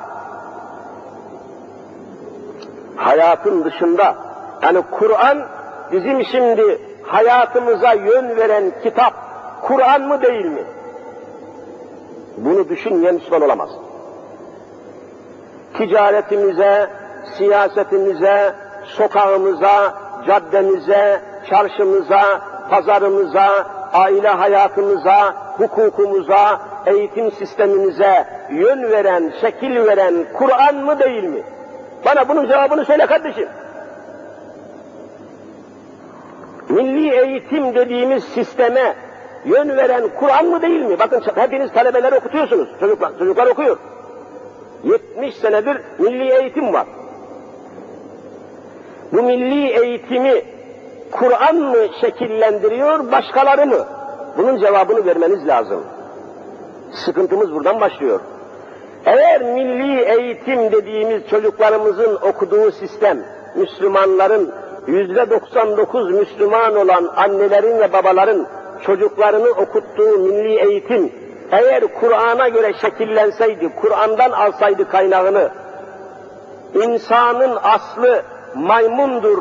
hayatın 2.95 3.63
dışında 3.63 4.15
yani 4.63 4.81
Kur'an 4.91 5.37
bizim 5.91 6.25
şimdi 6.25 6.79
hayatımıza 7.03 7.93
yön 7.93 8.37
veren 8.37 8.71
kitap 8.83 9.13
Kur'an 9.61 10.01
mı 10.01 10.21
değil 10.21 10.45
mi? 10.45 10.63
Bunu 12.37 12.69
düşünmeyen 12.69 13.15
Müslüman 13.15 13.41
olamaz. 13.41 13.69
Ticaretimize, 15.77 16.89
siyasetimize, 17.37 18.53
sokağımıza, 18.85 19.93
caddemize, 20.27 21.21
çarşımıza, 21.49 22.41
pazarımıza, 22.69 23.67
aile 23.93 24.29
hayatımıza, 24.29 25.33
hukukumuza, 25.57 26.61
eğitim 26.85 27.31
sistemimize 27.31 28.27
yön 28.51 28.91
veren, 28.91 29.33
şekil 29.41 29.85
veren 29.85 30.25
Kur'an 30.33 30.75
mı 30.75 30.99
değil 30.99 31.23
mi? 31.23 31.43
Bana 32.05 32.29
bunun 32.29 32.47
cevabını 32.47 32.85
söyle 32.85 33.05
kardeşim. 33.05 33.49
Milli 36.69 37.11
eğitim 37.11 37.75
dediğimiz 37.75 38.23
sisteme 38.23 38.95
yön 39.45 39.77
veren 39.77 40.03
Kur'an 40.19 40.45
mı 40.45 40.61
değil 40.61 40.81
mi? 40.81 40.99
Bakın 40.99 41.23
hepiniz 41.35 41.73
talebeleri 41.73 42.15
okutuyorsunuz. 42.15 42.69
Çocuklar, 42.79 43.11
çocuklar 43.19 43.47
okuyor. 43.47 43.77
70 44.83 45.35
senedir 45.35 45.77
milli 45.99 46.31
eğitim 46.33 46.73
var. 46.73 46.85
Bu 49.13 49.23
milli 49.23 49.69
eğitimi 49.69 50.41
Kur'an 51.11 51.55
mı 51.55 51.77
şekillendiriyor, 52.01 53.11
başkaları 53.11 53.65
mı? 53.65 53.85
Bunun 54.37 54.57
cevabını 54.57 55.05
vermeniz 55.05 55.47
lazım. 55.47 55.83
Sıkıntımız 56.91 57.53
buradan 57.53 57.81
başlıyor. 57.81 58.19
Eğer 59.05 59.41
milli 59.41 60.01
eğitim 60.01 60.71
dediğimiz 60.71 61.27
çocuklarımızın 61.29 62.15
okuduğu 62.15 62.71
sistem, 62.71 63.17
Müslümanların 63.55 64.51
yüzde 64.87 65.29
99 65.29 66.11
Müslüman 66.11 66.75
olan 66.75 67.11
annelerin 67.15 67.79
ve 67.79 67.93
babaların 67.93 68.47
çocuklarını 68.85 69.49
okuttuğu 69.49 70.17
milli 70.19 70.59
eğitim, 70.59 71.11
eğer 71.51 71.83
Kur'an'a 71.99 72.47
göre 72.47 72.73
şekillenseydi, 72.81 73.69
Kur'an'dan 73.81 74.31
alsaydı 74.31 74.89
kaynağını, 74.89 75.49
insanın 76.73 77.57
aslı 77.63 78.21
maymundur 78.55 79.37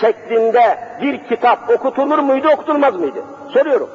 şeklinde 0.00 0.78
bir 1.02 1.24
kitap 1.28 1.70
okutulur 1.70 2.18
muydu, 2.18 2.48
okutulmaz 2.48 2.96
mıydı? 2.96 3.22
Soruyorum. 3.52 3.90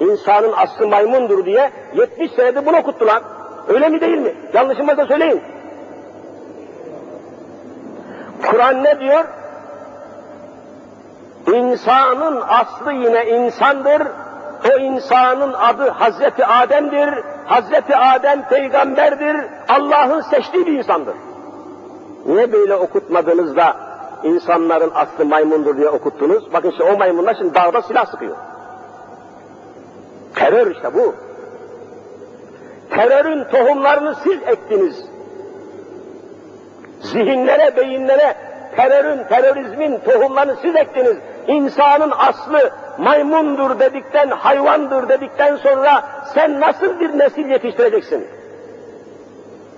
İnsanın 0.00 0.52
aslı 0.56 0.88
maymundur 0.88 1.44
diye 1.44 1.70
70 1.94 2.32
senedir 2.32 2.66
bunu 2.66 2.76
okuttular. 2.76 3.22
Öyle 3.68 3.88
mi 3.88 4.00
değil 4.00 4.18
mi? 4.18 4.34
Yanlışım 4.54 4.88
varsa 4.88 5.06
söyleyin. 5.06 5.42
Kur'an 8.50 8.84
ne 8.84 9.00
diyor? 9.00 9.24
İnsanın 11.52 12.40
aslı 12.48 12.92
yine 12.92 13.26
insandır. 13.26 14.02
O 14.70 14.78
insanın 14.78 15.52
adı 15.52 15.90
Hazreti 15.90 16.46
Adem'dir. 16.46 17.24
Hazreti 17.44 17.96
Adem 17.96 18.48
peygamberdir. 18.48 19.36
Allah'ın 19.68 20.20
seçtiği 20.20 20.66
bir 20.66 20.72
insandır. 20.72 21.14
Niye 22.26 22.52
böyle 22.52 22.74
okutmadınız 22.74 23.56
da 23.56 23.76
insanların 24.22 24.90
aslı 24.94 25.24
maymundur 25.24 25.76
diye 25.76 25.88
okuttunuz? 25.88 26.52
Bakın 26.52 26.70
işte 26.70 26.84
o 26.84 26.98
maymunlar 26.98 27.34
şimdi 27.34 27.54
dağda 27.54 27.82
silah 27.82 28.06
sıkıyor. 28.06 28.36
Terör 30.34 30.70
işte 30.70 30.94
bu. 30.94 31.14
Terörün 32.90 33.44
tohumlarını 33.44 34.14
siz 34.14 34.38
ektiniz. 34.46 35.04
Zihinlere, 37.00 37.76
beyinlere 37.76 38.34
terörün, 38.76 39.24
terörizmin 39.24 39.98
tohumlarını 39.98 40.56
siz 40.62 40.76
ektiniz. 40.76 41.16
İnsanın 41.46 42.12
aslı 42.18 42.70
maymundur 42.98 43.78
dedikten, 43.78 44.30
hayvandır 44.30 45.08
dedikten 45.08 45.56
sonra 45.56 46.02
sen 46.34 46.60
nasıl 46.60 47.00
bir 47.00 47.18
nesil 47.18 47.48
yetiştireceksin? 47.48 48.26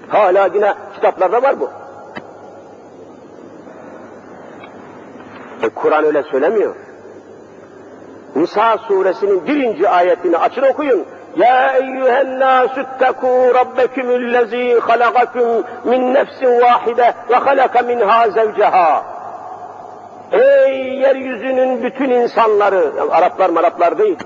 Hala 0.09 0.47
yine 0.55 0.75
kitaplarda 0.95 1.43
var 1.43 1.61
bu. 1.61 1.71
E, 5.63 5.69
Kur'an 5.69 6.05
öyle 6.05 6.23
söylemiyor. 6.23 6.75
Nisa 8.37 8.79
suresinin 8.79 9.47
birinci 9.47 9.89
ayetini 9.89 10.39
açın 10.39 10.63
okuyun. 10.63 11.07
Ya 11.37 11.73
eyyühen 11.73 12.41
nâsü 12.41 12.81
ittekû 12.81 13.55
rabbekümüllezî 13.55 14.81
halagakum 14.81 15.65
min 15.85 16.15
nefsin 16.15 16.61
vâhide 16.61 17.15
ve 17.31 17.35
halaka 17.35 17.83
minhâ 17.83 18.31
zevceha. 18.31 19.05
Ey 20.33 20.64
yeryüzünün 20.95 21.83
bütün 21.83 22.11
insanları, 22.11 22.93
yani 22.99 23.13
Araplar 23.13 23.51
Maraplar 23.51 23.99
değil. 23.99 24.19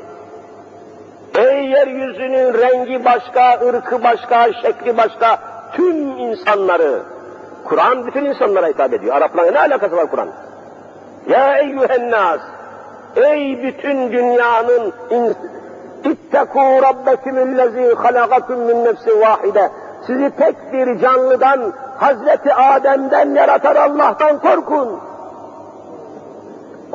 Ey 1.38 1.66
yeryüzünün 1.66 2.54
rengi 2.54 3.04
başka, 3.04 3.60
ırkı 3.68 4.02
başka, 4.02 4.52
şekli 4.52 4.96
başka, 4.96 5.38
tüm 5.72 5.96
insanları. 6.18 7.02
Kur'an 7.64 8.06
bütün 8.06 8.24
insanlara 8.24 8.66
hitap 8.66 8.94
ediyor. 8.94 9.16
Araplarla 9.16 9.50
ne 9.50 9.58
alakası 9.58 9.96
var 9.96 10.10
Kur'an? 10.10 10.28
Ya 11.28 11.58
eyyühen 11.58 12.10
nas, 12.10 12.40
ey 13.16 13.62
bütün 13.62 14.12
dünyanın 14.12 14.92
İttekû 16.04 16.82
rabbekümüllezî 16.82 17.94
halagakum 17.94 18.60
min 18.60 18.84
nefsin 18.84 19.20
vahide. 19.20 19.70
Sizi 20.06 20.30
tek 20.30 20.72
bir 20.72 20.98
canlıdan, 21.00 21.72
Hazreti 21.98 22.54
Adem'den 22.54 23.34
yaratan 23.34 23.74
Allah'tan 23.74 24.38
korkun. 24.38 25.00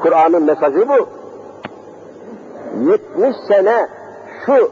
Kur'an'ın 0.03 0.43
mesajı 0.43 0.89
bu. 0.89 1.07
70 2.91 3.35
sene 3.47 3.87
şu 4.45 4.71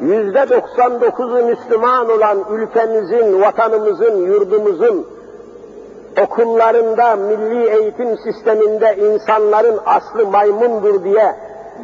yüzde 0.00 0.38
99'u 0.38 1.46
Müslüman 1.46 2.10
olan 2.10 2.38
ülkemizin, 2.50 3.42
vatanımızın, 3.42 4.26
yurdumuzun 4.26 5.06
okullarında, 6.24 7.16
milli 7.16 7.68
eğitim 7.68 8.18
sisteminde 8.18 8.96
insanların 8.96 9.80
aslı 9.86 10.26
maymundur 10.26 11.04
diye 11.04 11.36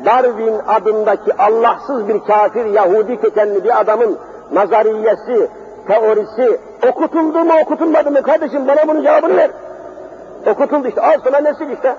Darwin 0.04 0.54
adındaki 0.68 1.37
Allahsız 1.38 2.09
bir 2.09 2.20
kafir 2.20 2.64
Yahudi 2.64 3.20
kökenli 3.20 3.64
bir 3.64 3.81
adamın 3.81 4.18
nazariyesi, 4.52 5.48
teorisi 5.87 6.61
okutuldu 6.88 7.38
mu 7.38 7.52
okutulmadı 7.62 8.11
mı 8.11 8.22
kardeşim 8.22 8.68
bana 8.68 8.88
bunun 8.88 9.02
cevabını 9.02 9.37
ver. 9.37 9.50
Okutuldu 10.46 10.88
işte 10.88 11.00
al 11.00 11.18
sana 11.24 11.38
nesil 11.38 11.70
işte. 11.70 11.94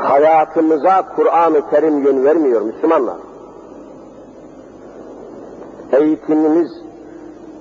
Hayatımıza 0.00 1.02
Kur'an-ı 1.16 1.70
Kerim 1.70 2.04
yön 2.04 2.24
vermiyor 2.24 2.60
Müslümanlar. 2.60 3.16
Eğitimimiz, 5.92 6.70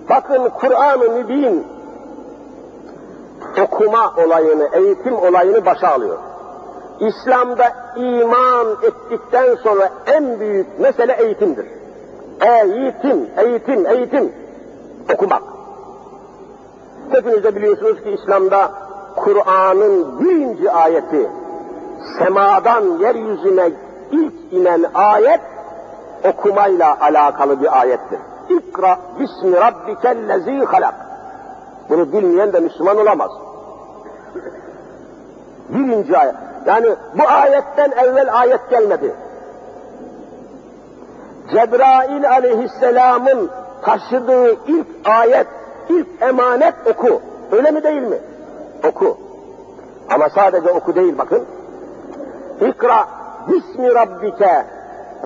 bakın 0.10 0.50
Kur'an-ı 0.50 1.10
Mübin 1.10 1.68
okuma 3.64 4.14
olayını, 4.18 4.70
eğitim 4.74 5.16
olayını 5.16 5.66
başa 5.66 5.88
alıyor. 5.88 6.18
İslam'da 7.00 7.74
iman 7.96 8.68
ettikten 8.84 9.56
sonra 9.56 9.90
en 10.08 10.40
büyük 10.40 10.80
mesele 10.80 11.14
eğitimdir. 11.14 11.66
Eğitim, 12.42 13.28
eğitim, 13.38 13.88
eğitim. 13.88 14.34
Okumak. 15.14 15.44
Hepiniz 17.10 17.44
de 17.44 17.56
biliyorsunuz 17.56 18.04
ki 18.04 18.10
İslam'da 18.10 18.72
Kur'an'ın 19.16 20.20
birinci 20.20 20.72
ayeti, 20.72 21.30
semadan 22.20 22.84
yeryüzüne 23.00 23.72
ilk 24.12 24.34
inen 24.52 24.86
ayet, 24.94 25.42
okumayla 26.24 26.98
alakalı 27.02 27.62
bir 27.62 27.80
ayettir. 27.80 28.20
İkra 28.50 29.00
bismi 29.20 29.56
rabbikellezi 29.56 30.66
halak. 30.66 30.96
Bunu 31.90 32.14
bilmeyen 32.14 32.54
de 32.54 32.60
Müslüman 32.60 32.98
olamaz. 32.98 33.32
Birinci 35.70 36.18
ayet. 36.18 36.36
Yani 36.66 36.96
bu 37.18 37.24
ayetten 37.28 37.92
evvel 37.92 38.40
ayet 38.40 38.70
gelmedi. 38.70 39.14
Cebrail 41.52 42.30
aleyhisselamın 42.30 43.50
taşıdığı 43.82 44.52
ilk 44.68 44.88
ayet, 45.06 45.48
ilk 45.90 46.08
emanet 46.22 46.74
oku. 46.86 47.22
Öyle 47.52 47.72
mi 47.72 47.84
değil 47.84 48.02
mi? 48.02 48.18
Oku. 48.88 49.18
Ama 50.10 50.30
sadece 50.30 50.72
oku 50.72 50.96
değil 50.96 51.18
bakın. 51.18 51.46
İkra 52.62 53.06
bismi 53.48 53.96
rabbike. 53.96 54.66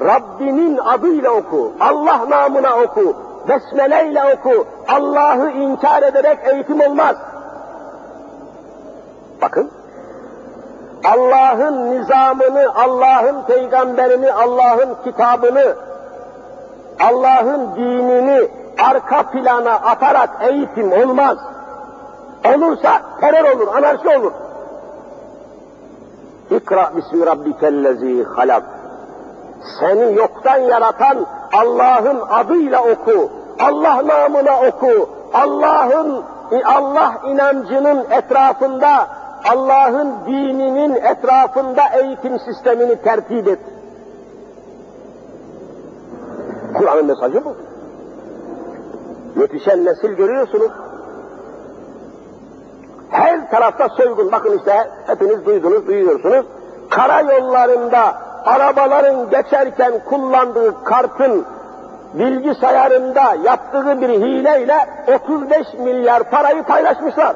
Rabbinin 0.01 0.77
adıyla 0.77 1.31
oku. 1.31 1.71
Allah 1.79 2.29
namına 2.29 2.75
oku. 2.75 3.15
Besmele 3.49 4.11
ile 4.11 4.35
oku. 4.35 4.65
Allah'ı 4.87 5.49
inkar 5.49 6.03
ederek 6.03 6.39
eğitim 6.53 6.81
olmaz. 6.81 7.15
Bakın. 9.41 9.71
Allah'ın 11.03 11.91
nizamını, 11.91 12.75
Allah'ın 12.75 13.43
peygamberini, 13.43 14.33
Allah'ın 14.33 14.95
kitabını, 15.03 15.75
Allah'ın 16.99 17.75
dinini 17.75 18.47
arka 18.89 19.23
plana 19.23 19.73
atarak 19.73 20.29
eğitim 20.41 20.91
olmaz. 20.91 21.37
Olursa 22.55 23.01
terör 23.21 23.55
olur, 23.55 23.67
anarşi 23.75 24.09
olur. 24.09 24.31
İkra 26.57 26.91
bismi 26.97 27.25
rabbikellezi 27.25 28.23
halak. 28.23 28.63
Seni 29.79 30.15
yoktan 30.15 30.57
yaratan 30.57 31.25
Allah'ın 31.53 32.21
adıyla 32.29 32.83
oku. 32.83 33.29
Allah 33.59 34.07
namına 34.07 34.67
oku. 34.67 35.09
Allah'ın 35.33 36.23
Allah 36.65 37.21
inancının 37.27 38.05
etrafında, 38.11 39.07
Allah'ın 39.51 40.13
dininin 40.25 40.95
etrafında 40.95 41.81
eğitim 42.01 42.39
sistemini 42.39 42.95
tertip 42.95 43.47
et. 43.47 43.59
Kur'an'ın 46.77 47.05
mesajı 47.05 47.45
bu. 47.45 47.55
Yetişen 49.41 49.85
nesil 49.85 50.11
görüyorsunuz. 50.11 50.71
Her 53.13 53.49
tarafta 53.51 53.89
soygun. 53.89 54.31
Bakın 54.31 54.57
işte 54.57 54.89
hepiniz 55.07 55.45
duydunuz, 55.45 55.87
duyuyorsunuz. 55.87 56.45
Karayollarında 56.89 58.15
arabaların 58.45 59.29
geçerken 59.29 59.93
kullandığı 60.09 60.83
kartın 60.83 61.45
bilgisayarında 62.13 63.35
yaptığı 63.43 64.01
bir 64.01 64.09
hileyle 64.09 64.77
35 65.25 65.73
milyar 65.73 66.23
parayı 66.23 66.63
paylaşmışlar. 66.63 67.35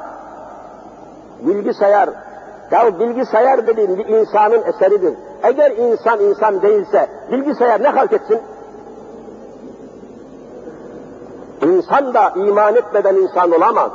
Bilgisayar, 1.40 2.10
ya 2.72 3.00
bilgisayar 3.00 3.68
dediğim 3.68 3.98
bir 3.98 4.06
insanın 4.06 4.64
eseridir. 4.64 5.14
Eğer 5.44 5.72
insan 5.72 6.20
insan 6.20 6.62
değilse 6.62 7.08
bilgisayar 7.32 7.84
ne 7.84 7.88
halk 7.88 8.14
etsin? 8.14 8.42
İnsan 11.62 12.14
da 12.14 12.30
iman 12.36 12.76
etmeden 12.76 13.16
insan 13.16 13.52
olamaz. 13.52 13.92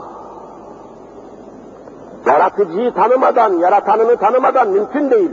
Yaratıcıyı 2.26 2.94
tanımadan, 2.94 3.52
yaratanını 3.52 4.16
tanımadan 4.16 4.68
mümkün 4.68 5.11
değil. 5.11 5.30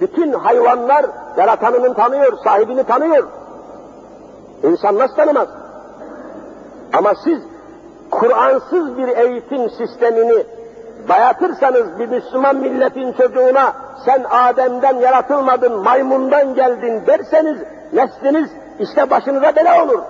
Bütün 0.00 0.32
hayvanlar 0.32 1.06
yaratanını 1.36 1.94
tanıyor, 1.94 2.32
sahibini 2.44 2.84
tanıyor. 2.84 3.28
İnsan 4.62 4.98
nasıl 4.98 5.16
tanımaz? 5.16 5.48
Ama 6.92 7.12
siz 7.24 7.38
Kur'ansız 8.10 8.98
bir 8.98 9.08
eğitim 9.08 9.70
sistemini 9.70 10.44
dayatırsanız 11.08 11.98
bir 11.98 12.08
Müslüman 12.08 12.56
milletin 12.56 13.12
çocuğuna 13.12 13.72
sen 14.04 14.24
Adem'den 14.30 14.96
yaratılmadın, 14.96 15.82
maymundan 15.82 16.54
geldin 16.54 17.02
derseniz 17.06 17.58
nesliniz 17.92 18.50
işte 18.78 19.10
başınıza 19.10 19.56
bela 19.56 19.84
olur. 19.84 20.00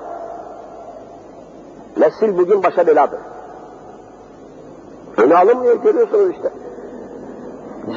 Nesil 1.97 2.39
bugün 2.39 2.63
başa 2.63 2.87
beladır. 2.87 3.19
Önü 5.17 5.37
alınmıyor 5.37 5.83
görüyorsunuz 5.83 6.31
işte. 6.31 6.51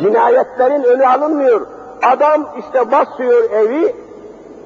Cinayetlerin 0.02 0.84
önü 0.84 1.08
alınmıyor. 1.08 1.68
Adam 2.04 2.48
işte 2.60 2.92
basıyor 2.92 3.52
evi, 3.52 3.96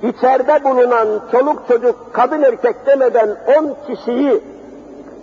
içeride 0.04 0.64
bulunan 0.64 1.08
çoluk 1.32 1.68
çocuk, 1.68 2.14
kadın 2.14 2.42
erkek 2.42 2.86
demeden 2.86 3.30
on 3.58 3.76
kişiyi 3.88 4.44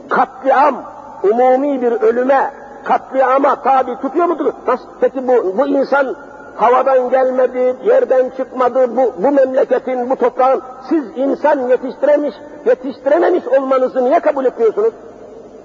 katliam, 0.09 0.75
umumi 1.23 1.83
bir 1.83 1.93
ölüme, 1.93 2.51
katliama 2.85 3.63
tabi 3.63 3.97
tutuyor 4.01 4.27
mudur? 4.27 4.53
Nasıl? 4.67 4.85
Peki 5.01 5.29
bu, 5.29 5.59
bu 5.59 5.67
insan 5.67 6.17
havadan 6.57 7.11
gelmedi, 7.11 7.77
yerden 7.85 8.31
çıkmadı, 8.37 8.97
bu, 8.97 9.13
bu 9.19 9.33
memleketin, 9.33 10.11
bu 10.11 10.17
toprağın, 10.17 10.63
siz 10.89 11.05
insan 11.17 11.69
yetiştiremiş, 11.69 12.35
yetiştirememiş 12.67 13.47
olmanızı 13.47 14.05
niye 14.05 14.21
kabul 14.21 14.45
etmiyorsunuz? 14.45 14.93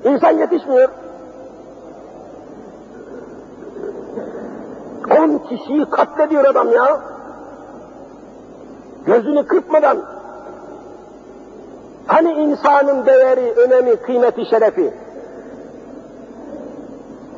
İnsan 0.04 0.32
yetişmiyor. 0.32 0.89
On 5.19 5.38
kişiyi 5.38 5.89
katlediyor 5.89 6.45
adam 6.45 6.71
ya. 6.71 7.00
Gözünü 9.06 9.47
kırpmadan. 9.47 9.97
Hani 12.08 12.32
insanın 12.32 13.06
değeri, 13.06 13.54
önemi, 13.54 13.95
kıymeti, 13.95 14.45
şerefi? 14.45 14.93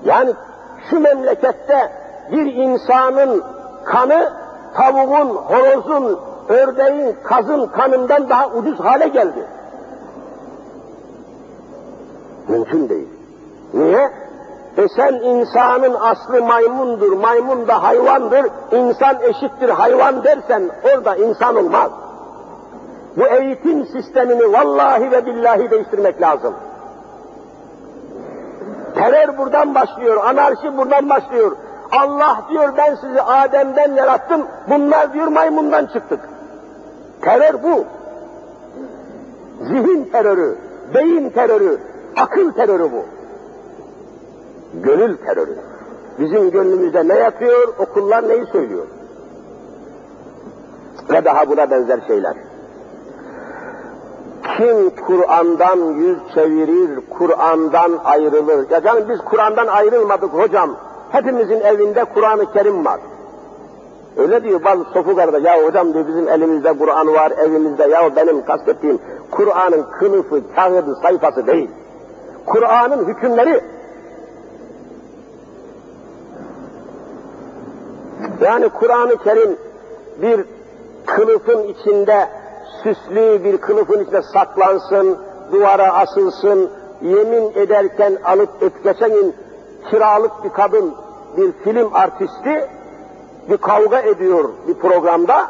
Yani 0.06 0.34
şu 0.90 1.00
memlekette 1.00 1.92
bir 2.32 2.54
insanın 2.54 3.44
kanı 3.86 4.34
tavuğun, 4.74 5.36
horozun, 5.36 6.20
ördeğin, 6.50 7.16
kazın 7.24 7.68
kanından 7.68 8.30
daha 8.30 8.50
ucuz 8.50 8.80
hale 8.80 9.08
geldi. 9.08 9.46
Mümkün 12.48 12.90
değil. 12.90 13.10
Niye? 13.74 14.12
E 14.78 14.88
sen 14.96 15.14
insanın 15.14 15.94
aslı 15.94 16.42
maymundur, 16.42 17.12
maymun 17.12 17.68
da 17.68 17.84
hayvandır, 17.84 18.46
insan 18.72 19.18
eşittir 19.22 19.70
hayvan 19.70 20.24
dersen 20.24 20.70
orada 20.94 21.16
insan 21.16 21.56
olmaz. 21.56 21.92
Bu 23.18 23.26
eğitim 23.28 23.86
sistemini 23.86 24.54
vallahi 24.54 25.12
ve 25.12 25.26
billahi 25.26 25.72
değiştirmek 25.72 26.22
lazım. 26.22 26.54
Terör 28.96 29.38
buradan 29.38 29.76
başlıyor, 29.76 30.26
anarşi 30.26 30.78
buradan 30.78 31.10
başlıyor. 31.10 31.52
Allah 31.92 32.42
diyor 32.50 32.74
ben 32.78 32.96
sizi 32.96 33.22
Adem'den 33.22 33.94
yarattım, 33.94 34.42
bunlar 34.70 35.14
diyor 35.14 35.28
maymundan 35.28 35.86
çıktık. 35.86 36.20
Terör 37.22 37.64
bu. 37.64 37.86
Zihin 39.68 40.10
terörü, 40.12 40.58
beyin 40.96 41.30
terörü, 41.30 41.78
akıl 42.18 42.52
terörü 42.52 42.92
bu. 42.92 43.06
Gönül 44.74 45.18
terörü. 45.18 45.56
Bizim 46.20 46.52
gönlümüzde 46.52 47.08
ne 47.08 47.14
yapıyor, 47.14 47.74
okullar 47.80 48.30
neyi 48.30 48.46
söylüyor? 48.46 48.86
Ve 51.10 51.26
daha 51.26 51.50
buna 51.50 51.72
benzer 51.72 52.00
şeyler. 52.08 52.34
Kim 54.58 54.90
Kur'an'dan 54.90 55.78
yüz 55.78 56.18
çevirir, 56.34 57.00
Kur'an'dan 57.10 58.00
ayrılır. 58.04 58.70
Ya 58.70 58.82
canım 58.82 59.04
biz 59.10 59.20
Kur'an'dan 59.20 59.68
ayrılmadık 59.68 60.34
hocam. 60.34 60.76
Hepimizin 61.12 61.62
evinde 61.62 62.04
Kur'an-ı 62.04 62.52
Kerim 62.54 62.86
var. 62.86 63.00
Öyle 64.18 64.44
diyor 64.44 64.64
bazı 64.64 64.84
sofu 64.84 65.16
kardeş, 65.16 65.44
ya 65.44 65.64
hocam 65.64 65.94
diyor 65.94 66.08
bizim 66.08 66.30
elimizde 66.30 66.78
Kur'an 66.78 67.14
var, 67.14 67.32
evimizde. 67.32 67.84
Ya 67.84 68.16
benim 68.16 68.46
kastettiğim 68.46 69.00
Kur'an'ın 69.32 69.86
kılıfı, 70.00 70.42
kağıdı, 70.56 70.96
sayfası 71.02 71.48
değil. 71.48 71.72
Kur'an'ın 72.46 73.06
hükümleri. 73.06 73.62
Yani 78.44 78.70
Kur'an-ı 78.70 79.18
Kerim 79.18 79.58
bir 80.22 80.46
kılıfın 81.06 81.64
içinde, 81.64 82.30
süslü 82.84 83.44
bir 83.44 83.58
kılıfın 83.58 84.04
içinde 84.04 84.22
saklansın, 84.22 85.18
duvara 85.52 85.94
asılsın, 85.94 86.70
yemin 87.02 87.52
ederken 87.56 88.18
alıp 88.26 88.84
geçen 88.84 89.10
gün 89.14 89.36
kiralık 89.90 90.44
bir 90.44 90.50
kadın, 90.50 90.94
bir 91.38 91.52
film 91.52 91.96
artisti 91.96 92.70
bir 93.50 93.58
kavga 93.58 94.00
ediyor 94.00 94.50
bir 94.68 94.74
programda. 94.74 95.50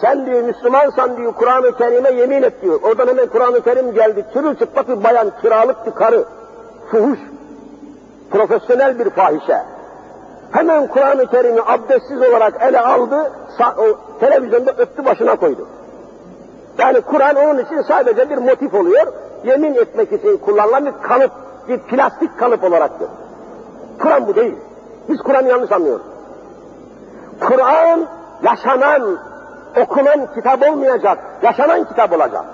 Sen 0.00 0.26
diyor 0.26 0.42
Müslümansan 0.42 1.16
diyor 1.16 1.32
Kur'an-ı 1.32 1.76
Kerim'e 1.76 2.10
yemin 2.10 2.42
et 2.42 2.62
diyor. 2.62 2.80
Oradan 2.82 3.08
hemen 3.08 3.26
Kur'an-ı 3.26 3.60
Kerim 3.60 3.94
geldi. 3.94 4.24
Çırılçıplak 4.32 4.88
bir 4.88 5.04
bayan, 5.04 5.32
kiralık 5.42 5.86
bir 5.86 5.90
karı. 5.90 6.24
Fuhuş. 6.90 7.18
Profesyonel 8.30 8.98
bir 8.98 9.10
fahişe. 9.10 9.62
Hemen 10.52 10.86
Kur'an-ı 10.86 11.26
Kerim'i 11.26 11.60
abdestsiz 11.66 12.22
olarak 12.22 12.62
ele 12.62 12.80
aldı, 12.80 13.32
televizyonda 14.20 14.72
öptü 14.78 15.04
başına 15.04 15.36
koydu. 15.36 15.68
Yani 16.78 17.00
Kur'an 17.00 17.36
onun 17.36 17.58
için 17.58 17.82
sadece 17.82 18.30
bir 18.30 18.36
motif 18.38 18.74
oluyor, 18.74 19.06
yemin 19.44 19.74
etmek 19.74 20.12
için 20.12 20.36
kullanılan 20.36 20.86
bir 20.86 20.92
kalıp, 21.02 21.32
bir 21.68 21.78
plastik 21.78 22.38
kalıp 22.38 22.64
olaraktır. 22.64 23.08
Kur'an 24.02 24.26
bu 24.26 24.34
değil. 24.34 24.54
Biz 25.08 25.22
Kur'an'ı 25.22 25.48
yanlış 25.48 25.72
anlıyoruz. 25.72 26.06
Kur'an 27.40 28.06
yaşanan, 28.42 29.18
okunan 29.82 30.34
kitap 30.34 30.68
olmayacak, 30.68 31.18
yaşanan 31.42 31.84
kitap 31.84 32.12
olacak. 32.12 32.44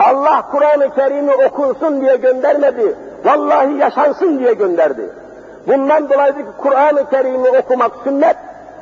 Allah 0.00 0.42
Kur'an-ı 0.52 0.94
Kerim'i 0.94 1.34
okunsun 1.34 2.00
diye 2.00 2.16
göndermedi, 2.16 2.96
vallahi 3.24 3.72
yaşansın 3.72 4.38
diye 4.38 4.52
gönderdi. 4.52 5.10
Bundan 5.68 6.10
dolayı 6.10 6.34
Kur'an-ı 6.58 7.10
Kerim'i 7.10 7.48
okumak 7.48 7.92
sünnet, 8.04 8.36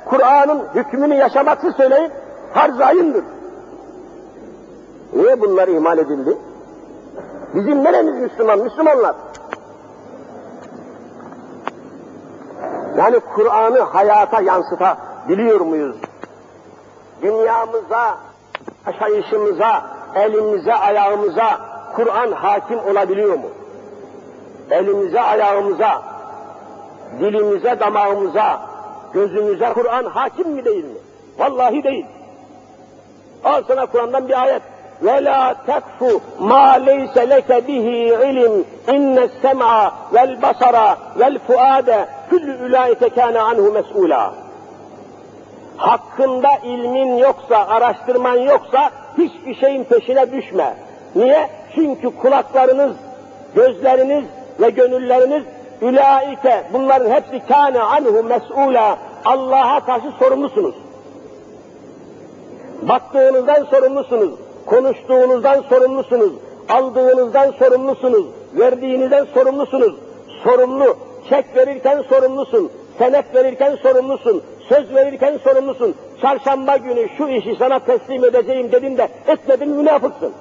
Kur'an'ın 0.05 0.63
hükmünü 0.75 1.15
yaşaması 1.15 1.73
söyleyip 1.73 2.13
farz 2.55 2.81
ayındır. 2.81 3.25
Niye 5.13 5.41
bunlar 5.41 5.69
ihmal 5.69 5.99
edildi? 5.99 6.39
Bizim 7.55 7.85
neremiz 7.85 8.15
Müslüman? 8.21 8.59
Müslümanlar. 8.59 9.15
Yani 12.97 13.21
Kur'an'ı 13.35 13.81
hayata 13.81 14.41
yansıtabiliyor 14.41 15.61
muyuz? 15.61 15.97
Dünyamıza, 17.23 18.15
yaşayışımıza, 18.87 19.83
elimize 20.15 20.75
ayağımıza 20.75 21.59
Kur'an 21.97 22.33
hakim 22.33 22.79
olabiliyor 22.79 23.35
mu? 23.35 23.49
Elimize 24.71 25.21
ayağımıza, 25.21 26.03
dilimize, 27.21 27.81
damağımıza, 27.81 28.61
gözümüze 29.13 29.73
Kur'an 29.73 30.05
hakim 30.05 30.49
mi 30.49 30.65
değil 30.65 30.85
mi? 30.85 30.99
Vallahi 31.39 31.85
değil. 31.85 32.07
Al 33.45 33.63
sana 33.69 33.87
Kur'an'dan 33.87 34.29
bir 34.29 34.43
ayet. 34.43 34.63
Ve 35.03 35.25
la 35.25 35.55
tekfu 35.67 36.21
ma 36.39 36.73
leyse 36.73 37.31
leke 37.31 37.69
bihi 37.69 38.15
ilim 38.31 38.65
inne 38.89 39.29
sema 39.43 39.95
vel 40.15 40.43
basara 40.43 40.99
vel 41.19 41.39
fuade 41.39 42.09
küllü 42.31 42.67
ulaike 42.67 43.09
kana 43.09 43.43
anhu 43.43 43.73
mes'ula. 43.73 44.35
Hakkında 45.77 46.49
ilmin 46.65 47.17
yoksa, 47.17 47.67
araştırman 47.67 48.37
yoksa 48.37 48.91
hiçbir 49.19 49.55
şeyin 49.55 49.85
peşine 49.85 50.33
düşme. 50.33 50.77
Niye? 51.15 51.49
Çünkü 51.75 52.17
kulaklarınız, 52.17 52.93
gözleriniz 53.55 54.25
ve 54.61 54.71
gönülleriniz 54.71 55.43
ülaike 55.83 56.65
bunların 56.73 57.11
hepsi 57.11 57.47
kâne 57.49 57.81
anhu 57.81 58.23
mes'ûlâ 58.23 58.97
Allah'a 59.25 59.85
karşı 59.85 60.11
sorumlusunuz. 60.19 60.75
Baktığınızdan 62.83 63.65
sorumlusunuz, 63.65 64.31
konuştuğunuzdan 64.67 65.63
sorumlusunuz, 65.69 66.33
aldığınızdan 66.69 67.51
sorumlusunuz, 67.59 68.25
verdiğinizden 68.55 69.27
sorumlusunuz. 69.35 69.95
Sorumlu, 70.45 70.97
çek 71.29 71.57
verirken 71.57 72.03
sorumlusun, 72.03 72.71
senet 72.99 73.35
verirken 73.35 73.77
sorumlusun, 73.83 74.43
söz 74.69 74.95
verirken 74.95 75.39
sorumlusun. 75.45 75.95
Çarşamba 76.23 76.77
günü 76.77 77.09
şu 77.19 77.29
işi 77.29 77.57
sana 77.59 77.79
teslim 77.79 78.25
edeceğim 78.25 78.73
dedim 78.73 78.99
de 78.99 79.09
etmedin 79.27 79.69
münafıksın. 79.69 80.33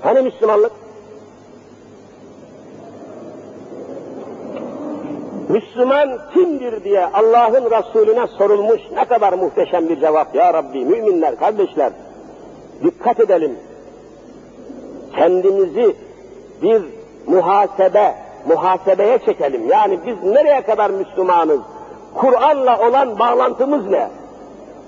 Hani 0.00 0.22
Müslümanlık? 0.22 0.72
Müslüman 5.52 6.18
kimdir 6.34 6.84
diye 6.84 7.06
Allah'ın 7.06 7.70
Resulüne 7.70 8.26
sorulmuş 8.26 8.80
ne 8.94 9.04
kadar 9.04 9.32
muhteşem 9.32 9.88
bir 9.88 10.00
cevap 10.00 10.34
ya 10.34 10.54
Rabbi, 10.54 10.84
müminler, 10.84 11.36
kardeşler. 11.36 11.92
Dikkat 12.84 13.20
edelim. 13.20 13.58
Kendimizi 15.16 15.96
bir 16.62 16.82
muhasebe, 17.26 18.14
muhasebeye 18.48 19.18
çekelim. 19.18 19.68
Yani 19.68 19.98
biz 20.06 20.22
nereye 20.22 20.62
kadar 20.62 20.90
Müslümanız? 20.90 21.60
Kur'an'la 22.14 22.88
olan 22.88 23.18
bağlantımız 23.18 23.86
ne? 23.86 24.08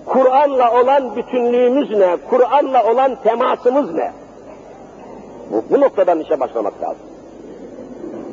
Kur'an'la 0.06 0.80
olan 0.80 1.16
bütünlüğümüz 1.16 1.90
ne? 1.90 2.16
Kur'an'la 2.30 2.92
olan 2.92 3.16
temasımız 3.24 3.94
ne? 3.94 4.12
Bu, 5.50 5.64
bu 5.70 5.80
noktadan 5.80 6.20
işe 6.20 6.40
başlamak 6.40 6.82
lazım. 6.82 7.06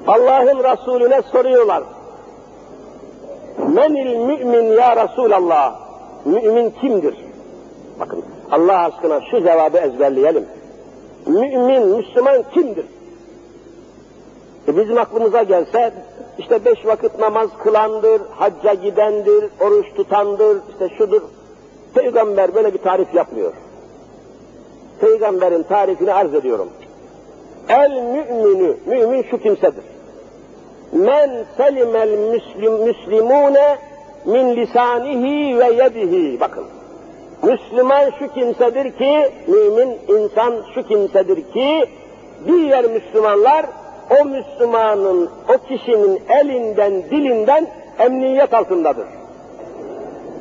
Allah'ın 0.07 0.63
Resulüne 0.63 1.21
soruyorlar. 1.21 1.83
Menil 3.67 4.17
mümin 4.17 4.73
ya 4.73 5.03
Resulallah? 5.03 5.79
Mümin 6.25 6.69
kimdir? 6.69 7.15
Bakın 7.99 8.23
Allah 8.51 8.77
aşkına 8.79 9.21
şu 9.31 9.41
cevabı 9.43 9.77
ezberleyelim. 9.77 10.45
Mümin, 11.25 11.87
Müslüman 11.87 12.43
kimdir? 12.53 12.85
E 14.67 14.77
bizim 14.77 14.97
aklımıza 14.97 15.43
gelse 15.43 15.93
işte 16.37 16.65
beş 16.65 16.85
vakit 16.85 17.19
namaz 17.19 17.49
kılandır, 17.63 18.21
hacca 18.35 18.73
gidendir, 18.73 19.45
oruç 19.59 19.85
tutandır, 19.95 20.57
işte 20.71 20.95
şudur. 20.97 21.21
Peygamber 21.93 22.55
böyle 22.55 22.73
bir 22.73 22.77
tarif 22.77 23.13
yapmıyor. 23.13 23.53
Peygamberin 25.01 25.63
tarifini 25.63 26.13
arz 26.13 26.33
ediyorum. 26.33 26.69
El 27.69 28.03
müminü, 28.03 28.77
mümin 28.85 29.23
şu 29.23 29.37
kimsedir. 29.37 29.83
Men 30.91 31.45
selimel 31.57 32.17
müslim, 32.17 32.73
müslimune 32.73 33.77
min 34.25 34.55
lisanihi 34.55 35.59
ve 35.59 35.83
yedihi. 35.83 36.39
Bakın. 36.39 36.63
Müslüman 37.43 38.11
şu 38.19 38.33
kimsedir 38.33 38.97
ki, 38.97 39.31
mümin 39.47 39.97
insan 40.07 40.53
şu 40.75 40.87
kimsedir 40.87 41.51
ki, 41.53 41.85
diğer 42.47 42.85
Müslümanlar 42.85 43.65
o 44.21 44.25
Müslümanın, 44.25 45.29
o 45.49 45.67
kişinin 45.67 46.21
elinden, 46.29 46.93
dilinden 47.03 47.67
emniyet 47.99 48.53
altındadır. 48.53 49.07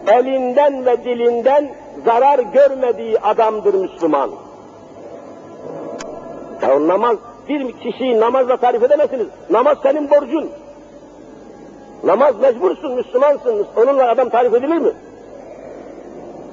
Elinden 0.06 0.86
ve 0.86 1.04
dilinden 1.04 1.70
zarar 2.04 2.38
görmediği 2.38 3.18
adamdır 3.18 3.74
Müslüman. 3.74 4.30
Ya 6.62 6.88
namaz, 6.88 7.16
bir 7.48 7.72
kişiyi 7.72 8.20
namazla 8.20 8.56
tarif 8.56 8.82
edemezsiniz. 8.82 9.26
Namaz 9.50 9.78
senin 9.82 10.10
borcun. 10.10 10.50
Namaz 12.04 12.40
mecbursun, 12.40 12.94
Müslümansın. 12.94 13.66
Onunla 13.76 14.08
adam 14.08 14.28
tarif 14.28 14.54
edilir 14.54 14.78
mi? 14.78 14.92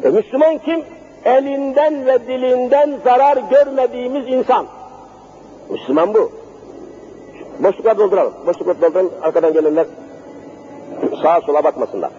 E 0.03 0.09
Müslüman 0.09 0.57
kim? 0.57 0.83
Elinden 1.25 2.05
ve 2.05 2.27
dilinden 2.27 2.99
zarar 3.03 3.37
görmediğimiz 3.37 4.27
insan. 4.27 4.65
Müslüman 5.69 6.13
bu. 6.13 6.31
Boşluklar 7.59 7.97
dolduralım. 7.97 8.33
Boşluklar 8.47 8.81
dolduralım. 8.81 9.11
Arkadan 9.21 9.53
gelenler 9.53 9.85
sağa 11.23 11.41
sola 11.41 11.63
bakmasınlar. 11.63 12.11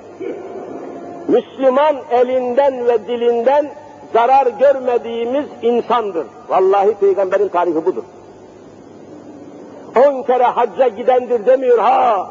Müslüman 1.28 1.96
elinden 2.10 2.86
ve 2.86 3.08
dilinden 3.08 3.70
zarar 4.12 4.46
görmediğimiz 4.46 5.46
insandır. 5.62 6.26
Vallahi 6.48 6.94
peygamberin 6.94 7.48
tarifi 7.48 7.86
budur. 7.86 8.02
On 9.96 10.22
kere 10.22 10.44
hacca 10.44 10.88
gidendir 10.88 11.46
demiyor 11.46 11.78
ha. 11.78 12.30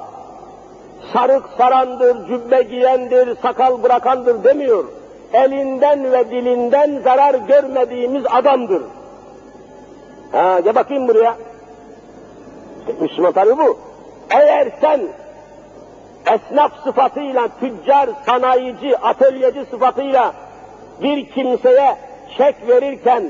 Sarık 1.13 1.43
sarandır, 1.57 2.27
cübbe 2.27 2.61
giyendir, 2.61 3.37
sakal 3.41 3.83
bırakandır 3.83 4.43
demiyor. 4.43 4.85
Elinden 5.33 6.11
ve 6.11 6.31
dilinden 6.31 7.01
zarar 7.03 7.33
görmediğimiz 7.33 8.23
adamdır. 8.31 8.81
Ha, 10.31 10.59
gel 10.59 10.75
bakayım 10.75 11.07
buraya. 11.07 11.35
Müslüman 12.99 13.31
tarifi 13.31 13.57
bu. 13.57 13.77
Eğer 14.29 14.71
sen 14.81 15.01
esnaf 16.33 16.71
sıfatıyla, 16.83 17.47
tüccar, 17.59 18.09
sanayici, 18.25 18.97
atölyeci 18.97 19.65
sıfatıyla 19.71 20.33
bir 21.01 21.29
kimseye 21.29 21.95
çek 22.37 22.55
verirken, 22.67 23.29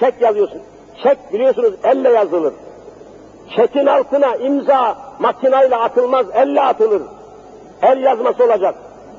çek 0.00 0.14
yazıyorsun. 0.20 0.62
Çek 1.02 1.32
biliyorsunuz 1.32 1.74
elle 1.84 2.08
yazılır. 2.08 2.54
Çekin 3.56 3.86
altına 3.86 4.36
imza 4.36 4.96
makinayla 5.18 5.80
atılmaz, 5.80 6.26
elle 6.34 6.60
atılır. 6.60 7.02
El 7.82 8.02
yazması 8.02 8.44
olacak. 8.44 8.74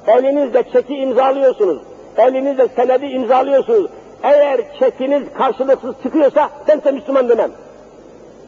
Elinizle 0.08 0.64
çeki 0.74 0.96
imzalıyorsunuz. 0.96 1.78
Elinizle 2.18 2.68
senedi 2.76 3.06
imzalıyorsunuz. 3.06 3.92
Eğer 4.24 4.62
çekiniz 4.80 5.24
karşılıksız 5.38 5.96
çıkıyorsa 6.04 6.50
ben 6.68 6.84
de 6.84 6.92
Müslüman 6.92 7.30
demem. 7.30 7.52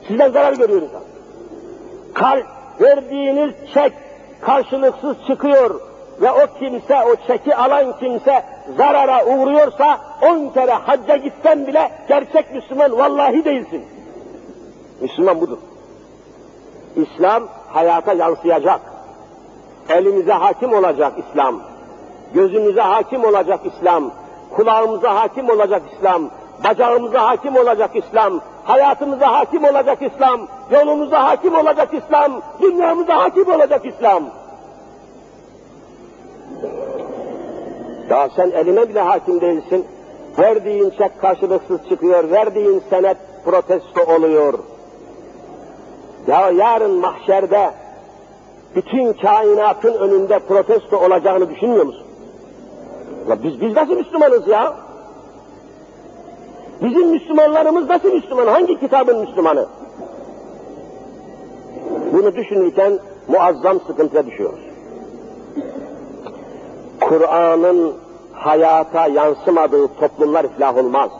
Sizden 0.07 0.31
zarar 0.31 0.53
görüyor 0.53 0.81
insan. 0.81 1.01
Kal, 2.13 2.41
verdiğiniz 2.81 3.51
çek 3.73 3.93
karşılıksız 4.41 5.17
çıkıyor 5.27 5.79
ve 6.21 6.31
o 6.31 6.59
kimse, 6.59 6.95
o 6.95 7.15
çeki 7.27 7.55
alan 7.55 7.99
kimse 7.99 8.43
zarara 8.77 9.25
uğruyorsa 9.25 9.99
on 10.21 10.49
kere 10.49 10.71
hacca 10.71 11.15
gitsen 11.15 11.67
bile 11.67 11.91
gerçek 12.07 12.53
Müslüman 12.53 12.97
vallahi 12.97 13.45
değilsin. 13.45 13.85
Müslüman 15.01 15.41
budur. 15.41 15.57
İslam 16.95 17.43
hayata 17.73 18.13
yansıyacak. 18.13 18.81
Elimize 19.89 20.33
hakim 20.33 20.73
olacak 20.73 21.13
İslam. 21.17 21.59
Gözümüze 22.33 22.81
hakim 22.81 23.23
olacak 23.25 23.59
İslam. 23.65 24.11
Kulağımıza 24.55 25.15
hakim 25.15 25.49
olacak 25.49 25.81
İslam. 25.95 26.29
Bacağımıza 26.63 27.27
hakim 27.27 27.55
olacak 27.55 27.91
İslam. 27.95 28.41
Hayatımıza 28.63 29.33
hakim 29.33 29.63
olacak 29.63 29.97
İslam. 30.01 30.47
Yolumuza 30.71 31.23
hakim 31.23 31.55
olacak 31.55 31.93
İslam. 31.93 32.41
Dünyamıza 32.61 33.17
hakim 33.17 33.51
olacak 33.51 33.85
İslam. 33.85 34.23
Daha 38.09 38.29
sen 38.29 38.51
eline 38.51 38.89
bile 38.89 39.01
hakim 39.01 39.41
değilsin. 39.41 39.85
Verdiğin 40.39 40.89
çek 40.89 41.21
karşılıksız 41.21 41.89
çıkıyor, 41.89 42.31
verdiğin 42.31 42.83
senet 42.89 43.17
protesto 43.45 44.13
oluyor. 44.15 44.53
Ya 46.27 46.49
yarın 46.49 46.91
mahşerde 46.91 47.71
bütün 48.75 49.13
kainatın 49.13 49.93
önünde 49.93 50.39
protesto 50.39 50.97
olacağını 50.97 51.49
düşünmüyor 51.49 51.85
musun? 51.85 52.05
Ya 53.29 53.43
biz, 53.43 53.61
biz 53.61 53.75
nasıl 53.75 53.95
Müslümanız 53.95 54.47
ya? 54.47 54.73
Bizim 56.81 57.09
Müslümanlarımız 57.09 57.89
nasıl 57.89 58.13
Müslüman? 58.13 58.47
Hangi 58.47 58.79
kitabın 58.79 59.19
Müslümanı? 59.19 59.65
Bunu 62.13 62.35
düşünürken 62.35 62.99
muazzam 63.27 63.79
sıkıntıya 63.87 64.25
düşüyoruz. 64.25 64.59
Kur'an'ın 67.01 67.93
hayata 68.33 69.07
yansımadığı 69.07 69.87
toplumlar 69.99 70.43
iflah 70.43 70.77
olmaz. 70.77 71.11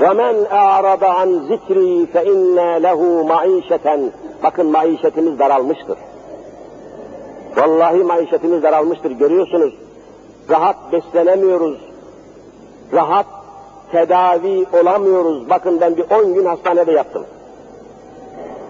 وَمَنْ 0.00 0.36
اَعْرَضَ 0.62 1.04
عَنْ 1.18 1.28
ذِكْرِي 1.50 1.92
فَاِنَّا 2.12 2.68
لَهُ 2.86 3.00
مَعِيشَةً 3.32 4.10
Bakın 4.42 4.66
maişetimiz 4.66 5.38
daralmıştır. 5.38 5.98
Vallahi 7.56 8.04
maişetimiz 8.04 8.62
daralmıştır. 8.62 9.10
Görüyorsunuz. 9.10 9.74
Rahat 10.50 10.76
beslenemiyoruz. 10.92 11.78
Rahat 12.92 13.26
tedavi 13.92 14.66
olamıyoruz. 14.82 15.50
Bakın 15.50 15.80
ben 15.80 15.96
bir 15.96 16.04
10 16.10 16.34
gün 16.34 16.44
hastanede 16.44 16.92
yattım. 16.92 17.24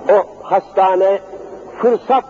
O 0.09 0.43
hastane 0.43 1.19
fırsat 1.79 2.25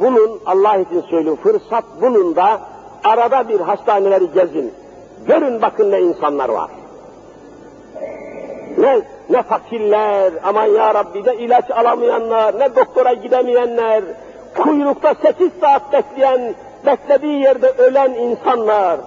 bulun, 0.00 0.40
Allah 0.46 0.76
için 0.76 1.00
söylüyorum, 1.00 1.40
fırsat 1.42 1.84
bulun 2.02 2.36
da 2.36 2.60
arada 3.04 3.48
bir 3.48 3.60
hastaneleri 3.60 4.32
gezin. 4.34 4.72
Görün 5.26 5.62
bakın 5.62 5.90
ne 5.90 6.00
insanlar 6.00 6.48
var. 6.48 6.70
Ne, 8.79 9.01
ne 9.29 9.43
fakirler, 9.43 10.33
aman 10.43 10.65
ya 10.65 10.93
Rabbi 10.93 11.23
ne 11.25 11.35
ilaç 11.35 11.71
alamayanlar, 11.71 12.59
ne 12.59 12.75
doktora 12.75 13.13
gidemeyenler, 13.13 14.03
kuyrukta 14.57 15.13
sekiz 15.21 15.49
saat 15.61 15.93
bekleyen, 15.93 16.55
beklediği 16.85 17.41
yerde 17.41 17.69
ölen 17.69 18.13
insanlar. 18.13 18.99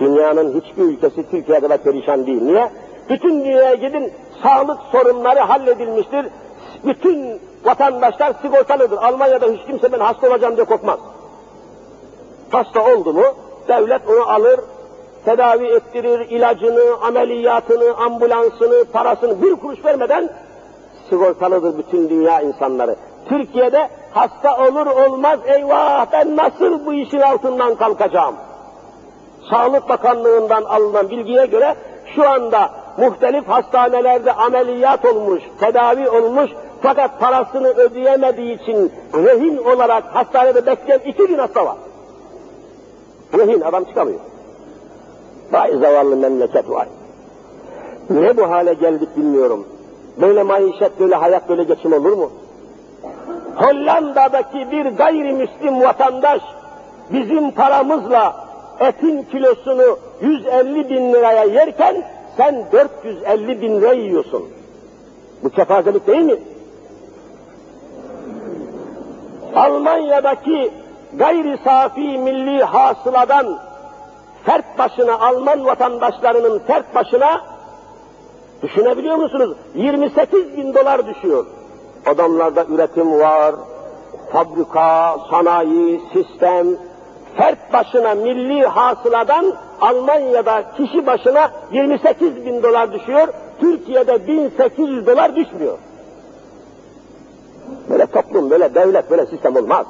Dünyanın 0.00 0.60
hiçbir 0.60 0.82
ülkesi 0.82 1.30
Türkiye 1.30 1.60
kadar 1.60 1.78
perişan 1.78 2.26
değil. 2.26 2.42
Niye? 2.42 2.68
Bütün 3.10 3.44
dünyaya 3.44 3.74
gidin, 3.74 4.12
sağlık 4.42 4.78
sorunları 4.92 5.40
halledilmiştir. 5.40 6.26
Bütün 6.84 7.40
vatandaşlar 7.64 8.32
sigortalıdır. 8.42 8.96
Almanya'da 8.96 9.46
hiç 9.46 9.66
kimse 9.66 9.92
ben 9.92 10.00
hasta 10.00 10.28
olacağım 10.28 10.56
diye 10.56 10.66
korkmaz. 10.66 10.98
Hasta 12.50 12.84
oldu 12.84 13.12
mu, 13.12 13.24
devlet 13.68 14.08
onu 14.08 14.30
alır, 14.30 14.60
tedavi 15.24 15.66
ettirir, 15.66 16.30
ilacını, 16.30 17.06
ameliyatını, 17.06 17.96
ambulansını, 17.96 18.84
parasını 18.84 19.42
bir 19.42 19.56
kuruş 19.56 19.84
vermeden 19.84 20.30
sigortalıdır 21.10 21.78
bütün 21.78 22.08
dünya 22.08 22.40
insanları. 22.40 22.96
Türkiye'de 23.28 23.88
hasta 24.10 24.66
olur 24.66 24.86
olmaz 24.86 25.40
eyvah 25.46 26.06
ben 26.12 26.36
nasıl 26.36 26.86
bu 26.86 26.94
işin 26.94 27.20
altından 27.20 27.74
kalkacağım? 27.74 28.34
Sağlık 29.50 29.88
Bakanlığı'ndan 29.88 30.62
alınan 30.62 31.10
bilgiye 31.10 31.46
göre 31.46 31.74
şu 32.14 32.28
anda 32.28 32.70
muhtelif 32.96 33.48
hastanelerde 33.48 34.32
ameliyat 34.32 35.04
olmuş, 35.04 35.42
tedavi 35.60 36.10
olmuş 36.10 36.50
fakat 36.82 37.20
parasını 37.20 37.68
ödeyemediği 37.68 38.62
için 38.62 38.92
rehin 39.14 39.56
olarak 39.56 40.04
hastanede 40.04 40.66
bekleyen 40.66 41.00
iki 41.06 41.28
bin 41.28 41.38
hasta 41.38 41.66
var. 41.66 41.76
Rehin 43.38 43.60
adam 43.60 43.84
çıkamıyor. 43.84 44.20
Vay 45.52 45.76
zavallı 45.78 46.16
memleket 46.16 46.70
var. 46.70 46.88
Niye 48.10 48.36
bu 48.36 48.50
hale 48.50 48.74
geldik 48.74 49.08
bilmiyorum. 49.16 49.66
Böyle 50.20 50.42
maişet, 50.42 51.00
böyle 51.00 51.14
hayat, 51.14 51.48
böyle 51.48 51.64
geçim 51.64 51.92
olur 51.92 52.12
mu? 52.12 52.30
Hollanda'daki 53.56 54.70
bir 54.70 54.86
gayrimüslim 54.86 55.80
vatandaş 55.80 56.42
bizim 57.12 57.50
paramızla 57.50 58.36
etin 58.80 59.22
kilosunu 59.22 59.98
150 60.20 60.90
bin 60.90 61.12
liraya 61.12 61.44
yerken 61.44 62.04
sen 62.36 62.64
450 62.72 63.60
bin 63.60 63.80
lira 63.80 63.92
yiyorsun. 63.92 64.44
Bu 65.44 65.50
kefazelik 65.50 66.06
değil 66.06 66.22
mi? 66.22 66.36
Almanya'daki 69.54 70.70
gayri 71.12 71.58
safi 71.64 72.18
milli 72.18 72.62
hasıladan 72.62 73.58
fert 74.44 74.78
başına 74.78 75.18
Alman 75.18 75.64
vatandaşlarının 75.64 76.58
fert 76.58 76.94
başına 76.94 77.40
düşünebiliyor 78.62 79.16
musunuz? 79.16 79.56
28 79.74 80.56
bin 80.56 80.74
dolar 80.74 81.06
düşüyor. 81.06 81.46
Adamlarda 82.06 82.64
üretim 82.64 83.20
var, 83.20 83.54
fabrika, 84.32 85.16
sanayi, 85.30 86.00
sistem, 86.12 86.66
fert 87.36 87.72
başına 87.72 88.14
milli 88.14 88.66
hasıladan 88.66 89.54
Almanya'da 89.80 90.64
kişi 90.76 91.06
başına 91.06 91.50
28 91.72 92.46
bin 92.46 92.62
dolar 92.62 92.92
düşüyor, 92.92 93.28
Türkiye'de 93.60 94.26
1800 94.26 95.06
dolar 95.06 95.36
düşmüyor. 95.36 95.78
Böyle 97.90 98.06
toplum, 98.06 98.50
böyle 98.50 98.74
devlet, 98.74 99.10
böyle 99.10 99.26
sistem 99.26 99.56
olmaz. 99.56 99.86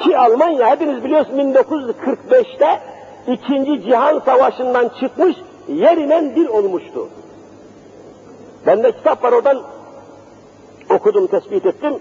Ki 0.00 0.18
Almanya 0.18 0.70
hepiniz 0.70 1.04
biliyorsunuz 1.04 1.38
1945'te 1.38 2.80
İkinci 3.26 3.82
Cihan 3.82 4.18
Savaşı'ndan 4.18 4.90
çıkmış, 5.00 5.36
yerinen 5.68 6.36
bir 6.36 6.48
olmuştu. 6.48 7.08
Bende 8.66 8.92
kitap 8.92 9.24
var 9.24 9.32
oradan 9.32 9.62
okudum, 10.90 11.26
tespit 11.26 11.66
ettim. 11.66 11.98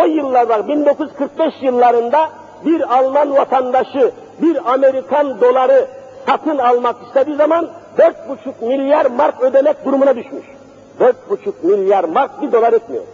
O 0.00 0.04
yıllarda 0.04 0.68
1945 0.68 1.54
yıllarında 1.62 2.30
bir 2.64 2.98
Alman 2.98 3.36
vatandaşı 3.36 4.12
bir 4.42 4.72
Amerikan 4.72 5.40
doları 5.40 5.86
satın 6.26 6.58
almak 6.58 6.96
istediği 7.06 7.36
zaman 7.36 7.68
4,5 7.98 8.66
milyar 8.66 9.06
mark 9.06 9.42
ödemek 9.42 9.84
durumuna 9.84 10.16
düşmüş. 10.16 10.44
4,5 11.00 11.52
milyar 11.62 12.04
mark 12.04 12.42
bir 12.42 12.52
dolar 12.52 12.72
etmiyor. 12.72 13.04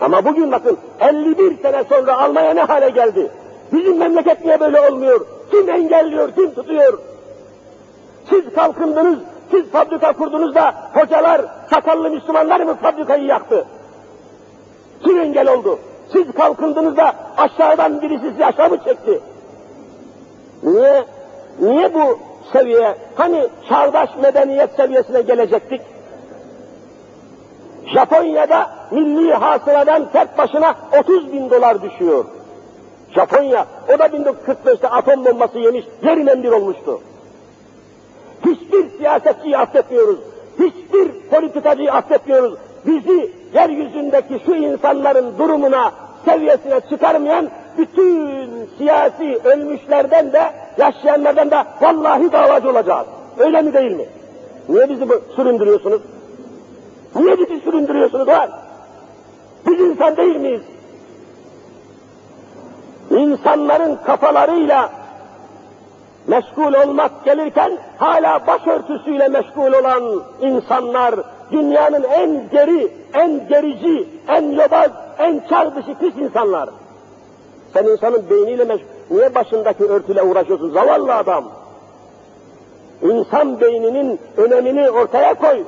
Ama 0.00 0.24
bugün 0.24 0.52
bakın 0.52 0.78
51 1.00 1.62
sene 1.62 1.84
sonra 1.84 2.18
Almanya 2.18 2.54
ne 2.54 2.62
hale 2.62 2.90
geldi? 2.90 3.30
Bizim 3.72 3.98
memleket 3.98 4.44
niye 4.44 4.60
böyle 4.60 4.80
olmuyor? 4.80 5.26
Kim 5.50 5.70
engelliyor, 5.70 6.32
kim 6.34 6.54
tutuyor? 6.54 6.98
Siz 8.30 8.54
kalkındınız, 8.54 9.18
siz 9.50 9.70
fabrika 9.70 10.12
kurdunuz 10.12 10.54
da 10.54 10.74
hocalar, 10.94 11.42
sakallı 11.70 12.10
Müslümanlar 12.10 12.60
mı 12.60 12.74
fabrikayı 12.74 13.24
yaktı? 13.24 13.66
Kim 15.04 15.18
engel 15.18 15.52
oldu? 15.52 15.78
Siz 16.12 16.32
kalkındınız 16.32 16.96
da 16.96 17.12
aşağıdan 17.36 18.02
birisi 18.02 18.30
sizi 18.30 18.46
aşağı 18.46 18.70
mı 18.70 18.78
çekti? 18.84 19.20
Niye? 20.62 21.04
Niye 21.60 21.94
bu 21.94 22.18
seviye? 22.52 22.94
Hani 23.14 23.48
çağdaş 23.68 24.10
medeniyet 24.22 24.70
seviyesine 24.76 25.22
gelecektik? 25.22 25.80
Japonya'da 27.94 28.79
milli 28.90 29.34
hasıladan 29.34 30.06
tek 30.12 30.38
başına 30.38 30.74
30 31.00 31.32
bin 31.32 31.50
dolar 31.50 31.82
düşüyor. 31.82 32.24
Japonya, 33.14 33.66
o 33.94 33.98
da 33.98 34.06
1945'te 34.06 34.88
atom 34.88 35.24
bombası 35.24 35.58
yemiş, 35.58 35.84
yerinden 36.02 36.42
bir 36.42 36.52
olmuştu. 36.52 37.00
Hiçbir 38.46 38.98
siyasetçiyi 38.98 39.58
affetmiyoruz, 39.58 40.18
hiçbir 40.58 41.12
politikacıyı 41.30 41.92
affetmiyoruz. 41.92 42.54
Bizi 42.86 43.32
yeryüzündeki 43.54 44.40
şu 44.46 44.54
insanların 44.54 45.38
durumuna, 45.38 45.92
seviyesine 46.24 46.80
çıkarmayan 46.90 47.50
bütün 47.78 48.30
siyasi 48.78 49.38
ölmüşlerden 49.44 50.32
de, 50.32 50.52
yaşayanlardan 50.78 51.50
da 51.50 51.66
vallahi 51.80 52.32
davacı 52.32 52.70
olacağız. 52.70 53.06
Öyle 53.38 53.62
mi 53.62 53.74
değil 53.74 53.92
mi? 53.92 54.06
Niye 54.68 54.88
bizi 54.88 55.04
süründürüyorsunuz? 55.36 56.00
Niye 57.14 57.38
bizi 57.38 57.60
süründürüyorsunuz 57.60 58.28
lan? 58.28 58.50
Biz 59.66 59.80
insan 59.80 60.16
değil 60.16 60.36
miyiz? 60.36 60.60
İnsanların 63.10 63.98
kafalarıyla 64.06 64.90
meşgul 66.26 66.74
olmak 66.74 67.24
gelirken 67.24 67.72
hala 67.98 68.46
başörtüsüyle 68.46 69.28
meşgul 69.28 69.72
olan 69.72 70.22
insanlar 70.40 71.14
dünyanın 71.52 72.02
en 72.02 72.50
geri, 72.50 72.92
en 73.14 73.48
gerici, 73.48 74.08
en 74.28 74.42
yobaz, 74.42 74.90
en 75.18 75.40
çağ 75.48 75.74
dışı 75.76 75.94
pis 75.94 76.16
insanlar. 76.16 76.68
Sen 77.72 77.84
insanın 77.84 78.30
beyniyle 78.30 78.64
meşgul, 78.64 78.86
niye 79.10 79.34
başındaki 79.34 79.84
örtüyle 79.84 80.22
uğraşıyorsun 80.22 80.70
zavallı 80.70 81.14
adam? 81.14 81.44
İnsan 83.02 83.60
beyninin 83.60 84.20
önemini 84.36 84.90
ortaya 84.90 85.34
koy. 85.34 85.64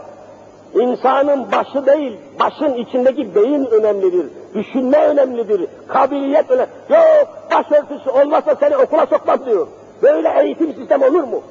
İnsanın 0.75 1.53
başı 1.53 1.87
değil, 1.87 2.18
başın 2.41 2.75
içindeki 2.75 3.35
beyin 3.35 3.66
önemlidir. 3.66 4.27
Düşünme 4.55 5.07
önemlidir. 5.07 5.66
Kabiliyet 5.89 6.51
önemli. 6.51 6.70
Yok, 6.91 7.29
başörtüsü 7.51 8.11
olmazsa 8.11 8.55
seni 8.61 8.77
okula 8.77 9.07
sokmam 9.07 9.47
diyor. 9.47 9.66
Böyle 10.03 10.43
eğitim 10.43 10.75
sistemi 10.75 11.05
olur 11.05 11.25
mu? 11.25 11.43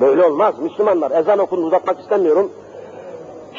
Böyle 0.00 0.24
olmaz 0.24 0.58
Müslümanlar. 0.58 1.10
Ezan 1.10 1.38
okundu 1.38 1.66
uzatmak 1.66 2.00
istemiyorum. 2.00 2.52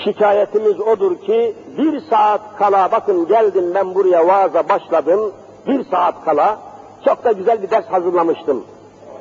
Şikayetimiz 0.04 0.80
odur 0.80 1.18
ki 1.18 1.56
bir 1.78 2.02
saat 2.10 2.42
kala 2.60 2.92
bakın 2.92 3.28
geldim 3.28 3.72
ben 3.76 3.96
buraya 3.96 4.28
vaaza 4.28 4.70
başladım. 4.70 5.34
Bir 5.68 5.86
saat 5.86 6.26
kala 6.26 6.58
çok 7.06 7.24
da 7.24 7.32
güzel 7.32 7.62
bir 7.62 7.70
ders 7.70 7.86
hazırlamıştım. 7.86 8.64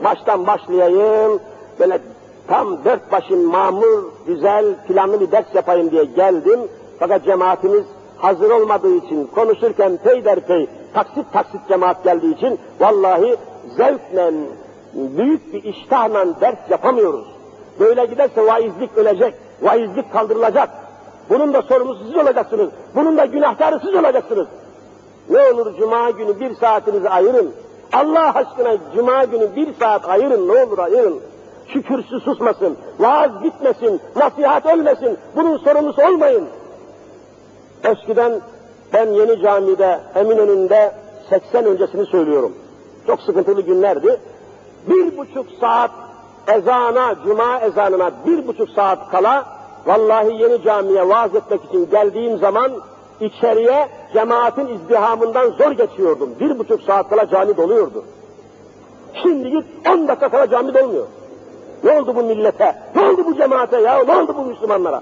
Baştan 0.04 0.46
başlayayım 0.46 1.40
böyle 1.80 1.98
tam 2.48 2.84
dört 2.84 3.12
başın 3.12 3.46
mamur, 3.46 4.04
güzel, 4.26 4.74
planlı 4.88 5.20
bir 5.20 5.30
ders 5.30 5.54
yapayım 5.54 5.90
diye 5.90 6.04
geldim. 6.04 6.60
Fakat 6.98 7.24
cemaatimiz 7.24 7.84
hazır 8.16 8.50
olmadığı 8.50 8.94
için 8.94 9.26
konuşurken 9.34 9.96
peyderpey 9.96 10.68
taksit 10.94 11.32
taksit 11.32 11.68
cemaat 11.68 12.04
geldiği 12.04 12.34
için 12.34 12.58
vallahi 12.80 13.36
zevkle 13.76 14.32
büyük 14.94 15.52
bir 15.52 15.64
iştahla 15.64 16.40
ders 16.40 16.70
yapamıyoruz. 16.70 17.26
Böyle 17.80 18.06
giderse 18.06 18.46
vaizlik 18.46 18.96
ölecek, 18.96 19.34
vaizlik 19.62 20.12
kaldırılacak. 20.12 20.68
Bunun 21.30 21.54
da 21.54 21.62
sorumlusu 21.62 22.04
siz 22.04 22.16
olacaksınız. 22.16 22.68
Bunun 22.94 23.16
da 23.16 23.24
günahkarı 23.24 23.80
siz 23.80 23.94
olacaksınız. 23.94 24.46
Ne 25.30 25.38
olur 25.38 25.76
cuma 25.78 26.10
günü 26.10 26.40
bir 26.40 26.54
saatinizi 26.54 27.08
ayırın. 27.08 27.52
Allah 27.92 28.34
aşkına 28.34 28.76
cuma 28.94 29.24
günü 29.24 29.56
bir 29.56 29.74
saat 29.74 30.08
ayırın 30.08 30.48
ne 30.48 30.64
olur 30.64 30.78
ayırın. 30.78 31.20
Şu 31.68 31.82
kürsü 31.82 32.20
susmasın, 32.20 32.76
vaaz 32.98 33.44
bitmesin, 33.44 34.00
nasihat 34.16 34.66
ölmesin. 34.66 35.18
Bunun 35.36 35.58
sorumlusu 35.58 36.02
olmayın. 36.02 36.48
Eskiden 37.84 38.40
ben 38.92 39.06
yeni 39.06 39.42
camide 39.42 40.00
Eminönü'nde 40.14 40.92
80 41.30 41.64
öncesini 41.64 42.06
söylüyorum. 42.06 42.52
Çok 43.06 43.20
sıkıntılı 43.20 43.60
günlerdi. 43.60 44.20
Bir 44.88 45.18
buçuk 45.18 45.46
saat 45.60 45.90
ezana, 46.48 47.14
cuma 47.24 47.60
ezanına 47.60 48.10
bir 48.26 48.46
buçuk 48.46 48.70
saat 48.70 49.10
kala 49.10 49.44
vallahi 49.86 50.42
yeni 50.42 50.62
camiye 50.62 51.08
vaaz 51.08 51.34
etmek 51.34 51.64
için 51.64 51.90
geldiğim 51.90 52.38
zaman 52.38 52.72
içeriye 53.20 53.88
cemaatin 54.12 54.66
izdihamından 54.66 55.50
zor 55.50 55.70
geçiyordum. 55.70 56.30
Bir 56.40 56.58
buçuk 56.58 56.82
saat 56.82 57.08
kala 57.08 57.28
cami 57.28 57.56
doluyordu. 57.56 58.04
Şimdi 59.22 59.50
git 59.50 59.64
on 59.90 60.08
dakika 60.08 60.28
kala 60.28 60.50
cami 60.50 60.74
dolmuyor. 60.74 61.06
Ne 61.84 62.00
oldu 62.00 62.16
bu 62.16 62.22
millete? 62.22 62.74
Ne 62.96 63.08
oldu 63.08 63.24
bu 63.26 63.36
cemaate 63.36 63.80
ya? 63.80 64.04
Ne 64.04 64.16
oldu 64.16 64.34
bu 64.38 64.44
Müslümanlara? 64.44 65.00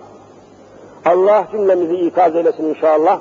Allah 1.05 1.45
cümlemizi 1.53 1.95
ikaz 1.95 2.37
eylesin 2.37 2.65
inşallah. 2.65 3.19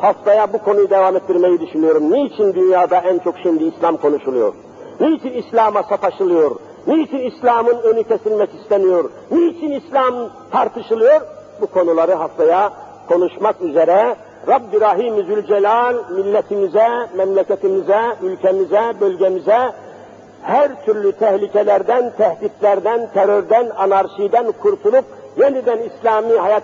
Haftaya 0.00 0.52
bu 0.52 0.58
konuyu 0.58 0.90
devam 0.90 1.16
ettirmeyi 1.16 1.60
düşünüyorum. 1.60 2.12
Niçin 2.12 2.54
dünyada 2.54 2.98
en 2.98 3.18
çok 3.18 3.34
şimdi 3.42 3.64
İslam 3.64 3.96
konuşuluyor? 3.96 4.54
Niçin 5.00 5.32
İslam'a 5.32 5.82
sataşılıyor? 5.82 6.56
Niçin 6.86 7.18
İslam'ın 7.18 7.78
önü 7.82 8.04
kesilmek 8.04 8.50
isteniyor? 8.62 9.10
Niçin 9.30 9.70
İslam 9.70 10.14
tartışılıyor? 10.50 11.20
Bu 11.60 11.66
konuları 11.66 12.14
haftaya 12.14 12.72
konuşmak 13.08 13.60
üzere 13.60 14.16
Rabbi 14.48 14.80
Rahim 14.80 15.24
Zülcelal 15.24 15.94
milletimize, 16.10 16.88
memleketimize, 17.16 18.00
ülkemize, 18.22 18.94
bölgemize 19.00 19.72
her 20.42 20.84
türlü 20.84 21.12
tehlikelerden, 21.12 22.12
tehditlerden, 22.18 23.08
terörden, 23.14 23.70
anarşiden 23.70 24.52
kurtulup 24.52 25.04
yeniden 25.36 25.78
İslami 25.78 26.38
hayat 26.38 26.60